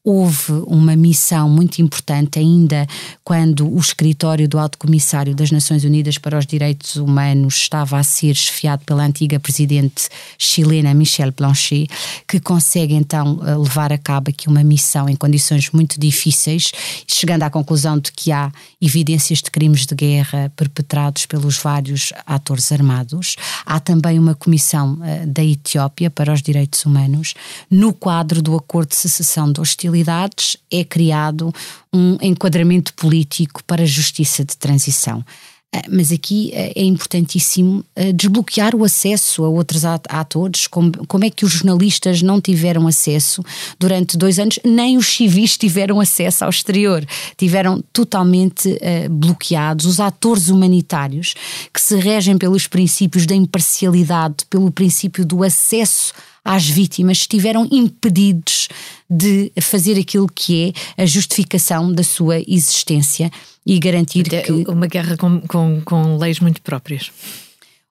houve 0.10 0.54
uma 0.66 0.96
missão 0.96 1.48
muito 1.48 1.84
importante 1.84 2.40
ainda 2.40 2.88
quando 3.24 3.72
o 3.72 3.78
escritório 3.78 4.50
do 4.50 4.58
Alto 4.58 4.80
Comissário 4.80 5.36
das 5.36 5.52
Nações 5.52 5.84
Unidas 5.84 6.18
para 6.18 6.36
os 6.36 6.48
Direitos 6.48 6.96
Humanos 6.96 7.54
estava 7.58 8.00
a 8.00 8.02
ser 8.02 8.36
chefiado 8.36 8.84
pela 8.86 9.04
antiga 9.04 9.40
presidente 9.40 10.10
chilena 10.36 10.96
Michelle 10.96 11.32
Blanchet, 11.32 11.88
que 12.28 12.40
consegue 12.40 12.96
então 12.96 13.40
eh, 13.46 13.56
levar 13.56 13.94
a 13.94 14.00
cabo 14.00 14.32
aqui 14.32 14.50
uma 14.50 14.64
missão 14.64 15.08
em 15.08 15.16
condições 15.16 15.70
muito 15.70 16.00
difíceis, 16.00 16.72
chegando 17.06 17.44
à 17.44 17.50
conclusão 17.52 18.00
de 18.00 18.12
que 18.12 18.32
há 18.32 18.52
evidências 18.82 19.44
de 19.44 19.52
crimes 19.52 19.86
de 19.86 19.94
guerra 19.94 20.52
perpetrados 20.56 21.28
pelos 21.28 21.60
vários 21.60 22.12
atores 22.26 22.72
armados. 22.72 23.36
Há 23.64 23.80
também 23.80 24.18
uma 24.18 24.34
comissão 24.34 24.94
uh, 24.94 25.28
da 25.28 25.44
Etiópia 25.44 26.10
para 26.10 26.34
os 26.34 26.42
Direitos 26.42 26.84
Humanos 26.84 27.36
no 27.70 27.94
quadro 27.94 28.42
do 28.42 28.56
acordo 28.56 28.90
de 28.90 28.96
cessação 28.96 29.52
de 29.52 29.62
hostilidade 29.62 29.99
possibilidades, 30.00 30.58
é 30.72 30.84
criado 30.84 31.54
um 31.94 32.18
enquadramento 32.22 32.94
político 32.94 33.64
para 33.64 33.84
a 33.84 33.86
justiça 33.86 34.44
de 34.44 34.58
transição. 34.58 35.24
Ah, 35.72 35.84
mas 35.88 36.12
aqui 36.12 36.52
ah, 36.56 36.72
é 36.76 36.84
importantíssimo 36.84 37.86
ah, 37.96 38.12
desbloquear 38.14 38.76
o 38.76 38.84
acesso 38.84 39.44
a 39.44 39.50
outros 39.50 39.86
atores, 39.86 40.66
como, 40.66 40.92
como 41.08 41.26
é 41.26 41.30
que 41.30 41.46
os 41.46 41.52
jornalistas 41.52 42.24
não 42.24 42.42
tiveram 42.42 42.88
acesso 42.88 43.44
durante 43.80 44.18
dois 44.18 44.40
anos, 44.40 44.60
nem 44.66 44.98
os 44.98 45.08
civis 45.08 45.58
tiveram 45.58 46.00
acesso 46.00 46.44
ao 46.44 46.50
exterior, 46.50 47.06
tiveram 47.38 47.84
totalmente 47.94 48.80
bloqueados. 49.12 49.86
Os 49.86 50.00
atores 50.00 50.50
humanitários, 50.50 51.36
que 51.74 51.82
se 51.82 51.96
regem 51.98 52.38
pelos 52.38 52.66
princípios 52.66 53.26
da 53.26 53.36
imparcialidade, 53.36 54.46
pelo 54.50 54.72
princípio 54.72 55.24
do 55.24 55.44
acesso 55.44 56.14
às 56.44 56.68
vítimas 56.68 57.20
estiveram 57.20 57.68
impedidos 57.72 58.68
de 59.10 59.52
fazer 59.62 60.00
aquilo 60.00 60.28
que 60.28 60.74
é 60.98 61.04
a 61.04 61.06
justificação 61.06 61.92
da 61.92 62.04
sua 62.04 62.40
existência 62.40 63.32
e 63.66 63.80
garantir 63.80 64.28
Até 64.28 64.42
que. 64.42 64.52
Uma 64.52 64.88
guerra 64.88 65.18
com, 65.18 65.42
com, 65.42 65.82
com 65.82 66.18
leis 66.18 66.40
muito 66.40 66.62
próprias 66.62 67.12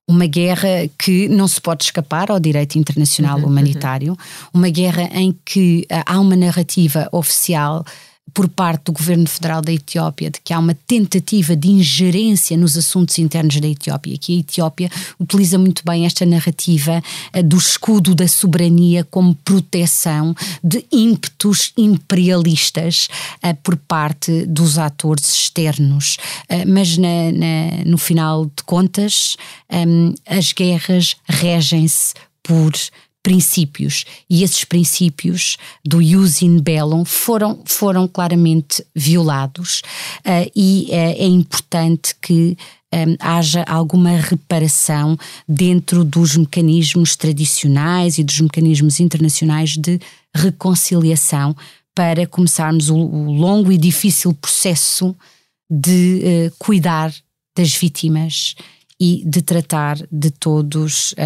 uma 0.09 0.27
guerra 0.27 0.89
que 0.99 1.29
não 1.29 1.47
se 1.47 1.61
pode 1.61 1.85
escapar 1.85 2.31
ao 2.31 2.41
direito 2.41 2.79
internacional 2.79 3.39
uhum, 3.39 3.47
humanitário, 3.47 4.13
uhum. 4.13 4.17
uma 4.55 4.71
guerra 4.71 5.03
em 5.13 5.37
que 5.45 5.87
uh, 5.93 6.03
há 6.07 6.19
uma 6.19 6.35
narrativa 6.35 7.07
oficial 7.13 7.85
por 8.35 8.49
parte 8.49 8.85
do 8.85 8.93
governo 8.93 9.27
federal 9.27 9.63
da 9.63 9.73
Etiópia 9.73 10.31
de 10.31 10.41
que 10.43 10.53
há 10.53 10.59
uma 10.59 10.75
tentativa 10.75 11.57
de 11.57 11.69
ingerência 11.69 12.57
nos 12.57 12.77
assuntos 12.77 13.19
internos 13.19 13.61
da 13.61 13.69
Etiópia, 13.69 14.19
que 14.19 14.37
a 14.37 14.41
Etiópia 14.41 14.91
utiliza 15.19 15.59
muito 15.59 15.83
bem 15.85 16.07
esta 16.07 16.25
narrativa 16.27 17.03
uh, 17.35 17.43
do 17.43 17.57
escudo 17.57 18.15
da 18.15 18.29
soberania 18.29 19.05
como 19.05 19.35
proteção 19.37 20.35
de 20.63 20.85
ímpetos 20.93 21.73
imperialistas 21.77 23.09
uh, 23.45 23.55
por 23.63 23.77
parte 23.77 24.47
dos 24.47 24.79
atores 24.79 25.33
externos. 25.33 26.17
Uh, 26.51 26.69
mas 26.69 26.97
na, 26.97 27.33
na, 27.33 27.85
no 27.85 27.99
final 27.99 28.47
de 28.47 28.63
contas, 28.65 29.37
um, 29.71 30.15
as 30.27 30.53
guerras 30.53 31.17
regem-se 31.29 32.15
por 32.43 32.73
princípios. 33.23 34.05
E 34.29 34.43
esses 34.43 34.65
princípios 34.65 35.57
do 35.85 36.01
Ius 36.01 36.43
in 36.43 36.61
Bellum 36.61 37.05
foram, 37.05 37.63
foram 37.65 38.09
claramente 38.09 38.85
violados 38.95 39.83
uh, 40.21 40.51
e 40.55 40.87
uh, 40.91 40.95
é 40.95 41.27
importante 41.27 42.15
que 42.21 42.57
um, 42.91 43.13
eh, 43.13 43.17
haja 43.21 43.63
alguma 43.65 44.13
reparação 44.17 45.19
dentro 45.47 46.05
dos 46.05 46.37
mecanismos 46.37 47.17
tradicionais 47.17 48.17
e 48.17 48.25
dos 48.25 48.41
mecanismos 48.41 48.99
internacionais 48.99 49.77
de 49.77 50.01
reconciliação 50.35 51.55
para 51.95 52.27
começarmos 52.27 52.89
o, 52.89 52.97
o 52.97 53.33
longo 53.33 53.71
e 53.71 53.77
difícil 53.77 54.33
processo 54.33 55.15
de 55.71 56.23
uh, 56.23 56.55
cuidar 56.59 57.13
das 57.55 57.75
vítimas 57.75 58.55
e 59.01 59.23
de 59.25 59.43
tratar 59.43 59.97
de 60.11 60.31
todos 60.31 61.13
uh, 61.13 61.17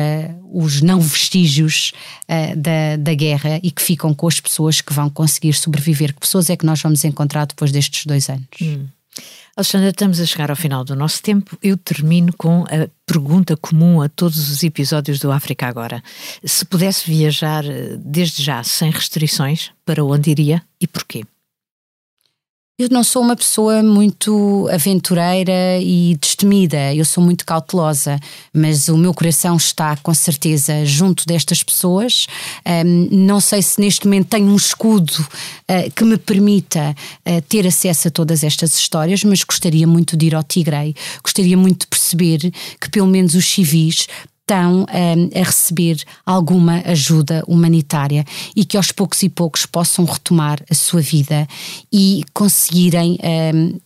os 0.52 0.82
não 0.82 1.00
vestígios 1.00 1.92
uh, 2.28 2.56
da, 2.56 2.96
da 2.98 3.14
guerra 3.14 3.58
e 3.62 3.70
que 3.70 3.82
ficam 3.82 4.12
com 4.12 4.28
as 4.28 4.40
pessoas 4.40 4.80
que 4.80 4.92
vão 4.92 5.08
conseguir 5.08 5.54
sobreviver. 5.54 6.12
Que 6.12 6.20
pessoas 6.20 6.50
é 6.50 6.56
que 6.56 6.66
nós 6.66 6.80
vamos 6.82 7.04
encontrar 7.04 7.46
depois 7.46 7.72
destes 7.72 8.04
dois 8.04 8.28
anos? 8.28 8.46
Hum. 8.60 8.86
Alexandra, 9.54 9.90
estamos 9.90 10.18
a 10.18 10.24
chegar 10.24 10.48
ao 10.48 10.56
final 10.56 10.82
do 10.82 10.96
nosso 10.96 11.22
tempo. 11.22 11.58
Eu 11.62 11.76
termino 11.76 12.32
com 12.38 12.64
a 12.64 12.88
pergunta 13.04 13.54
comum 13.54 14.00
a 14.00 14.08
todos 14.08 14.50
os 14.50 14.62
episódios 14.62 15.18
do 15.18 15.30
África 15.30 15.66
Agora. 15.66 16.02
Se 16.42 16.64
pudesse 16.64 17.10
viajar 17.10 17.62
eh, 17.66 17.98
desde 17.98 18.42
já, 18.42 18.64
sem 18.64 18.90
restrições, 18.90 19.70
para 19.84 20.02
onde 20.02 20.30
iria 20.30 20.62
e 20.80 20.86
porquê? 20.86 21.24
Eu 22.82 22.88
não 22.90 23.04
sou 23.04 23.22
uma 23.22 23.36
pessoa 23.36 23.80
muito 23.80 24.68
aventureira 24.72 25.78
e 25.80 26.16
destemida, 26.20 26.92
eu 26.92 27.04
sou 27.04 27.22
muito 27.22 27.46
cautelosa, 27.46 28.18
mas 28.52 28.88
o 28.88 28.96
meu 28.96 29.14
coração 29.14 29.56
está 29.56 29.96
com 29.98 30.12
certeza 30.12 30.84
junto 30.84 31.24
destas 31.24 31.62
pessoas. 31.62 32.26
Um, 32.66 33.08
não 33.12 33.38
sei 33.38 33.62
se 33.62 33.80
neste 33.80 34.04
momento 34.04 34.30
tenho 34.30 34.48
um 34.48 34.56
escudo 34.56 35.12
uh, 35.12 35.92
que 35.94 36.02
me 36.02 36.18
permita 36.18 36.92
uh, 37.24 37.40
ter 37.42 37.68
acesso 37.68 38.08
a 38.08 38.10
todas 38.10 38.42
estas 38.42 38.76
histórias, 38.76 39.22
mas 39.22 39.44
gostaria 39.44 39.86
muito 39.86 40.16
de 40.16 40.26
ir 40.26 40.34
ao 40.34 40.42
Tigray, 40.42 40.92
gostaria 41.22 41.56
muito 41.56 41.82
de 41.82 41.86
perceber 41.86 42.52
que 42.80 42.90
pelo 42.90 43.06
menos 43.06 43.36
os 43.36 43.46
civis 43.46 44.08
estão 44.52 44.82
um, 44.82 45.40
a 45.40 45.42
receber 45.42 46.02
alguma 46.26 46.82
ajuda 46.84 47.42
humanitária 47.48 48.24
e 48.54 48.64
que 48.64 48.76
aos 48.76 48.92
poucos 48.92 49.22
e 49.22 49.28
poucos 49.28 49.64
possam 49.64 50.04
retomar 50.04 50.62
a 50.70 50.74
sua 50.74 51.00
vida 51.00 51.48
e 51.90 52.22
conseguirem 52.34 53.18
um, 53.54 53.80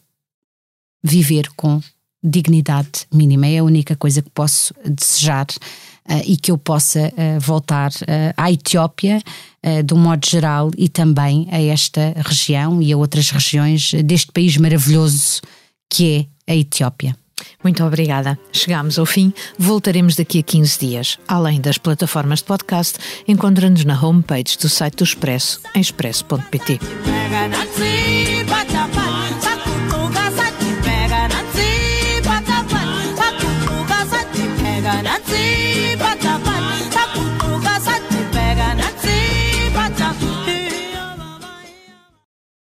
viver 1.05 1.49
com 1.57 1.81
dignidade 2.23 3.07
mínima. 3.15 3.47
É 3.47 3.59
a 3.59 3.65
única 3.65 3.95
coisa 3.95 4.21
que 4.21 4.31
posso 4.31 4.75
desejar. 4.85 5.47
Uh, 6.09 6.23
e 6.25 6.37
que 6.37 6.53
eu 6.53 6.57
possa 6.57 7.09
uh, 7.09 7.41
voltar 7.41 7.91
uh, 7.91 8.33
à 8.37 8.53
Etiópia, 8.53 9.21
um 9.93 9.99
modo 9.99 10.25
geral, 10.25 10.71
e 10.79 10.89
também 10.89 11.49
a 11.51 11.61
esta 11.61 12.15
região 12.25 12.81
e 12.81 12.93
a 12.93 12.97
outras 12.97 13.29
regiões 13.31 13.93
deste 14.05 14.31
país 14.31 14.57
maravilhoso 14.57 15.43
que 15.91 16.29
é 16.47 16.53
a 16.53 16.55
Etiópia. 16.55 17.17
Muito 17.63 17.85
obrigada. 17.85 18.39
Chegamos 18.53 18.99
ao 18.99 19.07
fim. 19.07 19.33
Voltaremos 19.59 20.17
daqui 20.17 20.39
a 20.39 20.43
15 20.43 20.79
dias. 20.79 21.19
Além 21.27 21.61
das 21.61 21.79
plataformas 21.79 22.39
de 22.41 22.45
podcast, 22.47 22.99
encontra-nos 23.27 23.85
na 23.85 24.01
homepage 24.01 24.57
do 24.59 24.69
site 24.69 24.97
do 24.97 25.05
Expresso, 25.05 25.61
em 25.75 25.81
expresso.pt. 25.81 26.79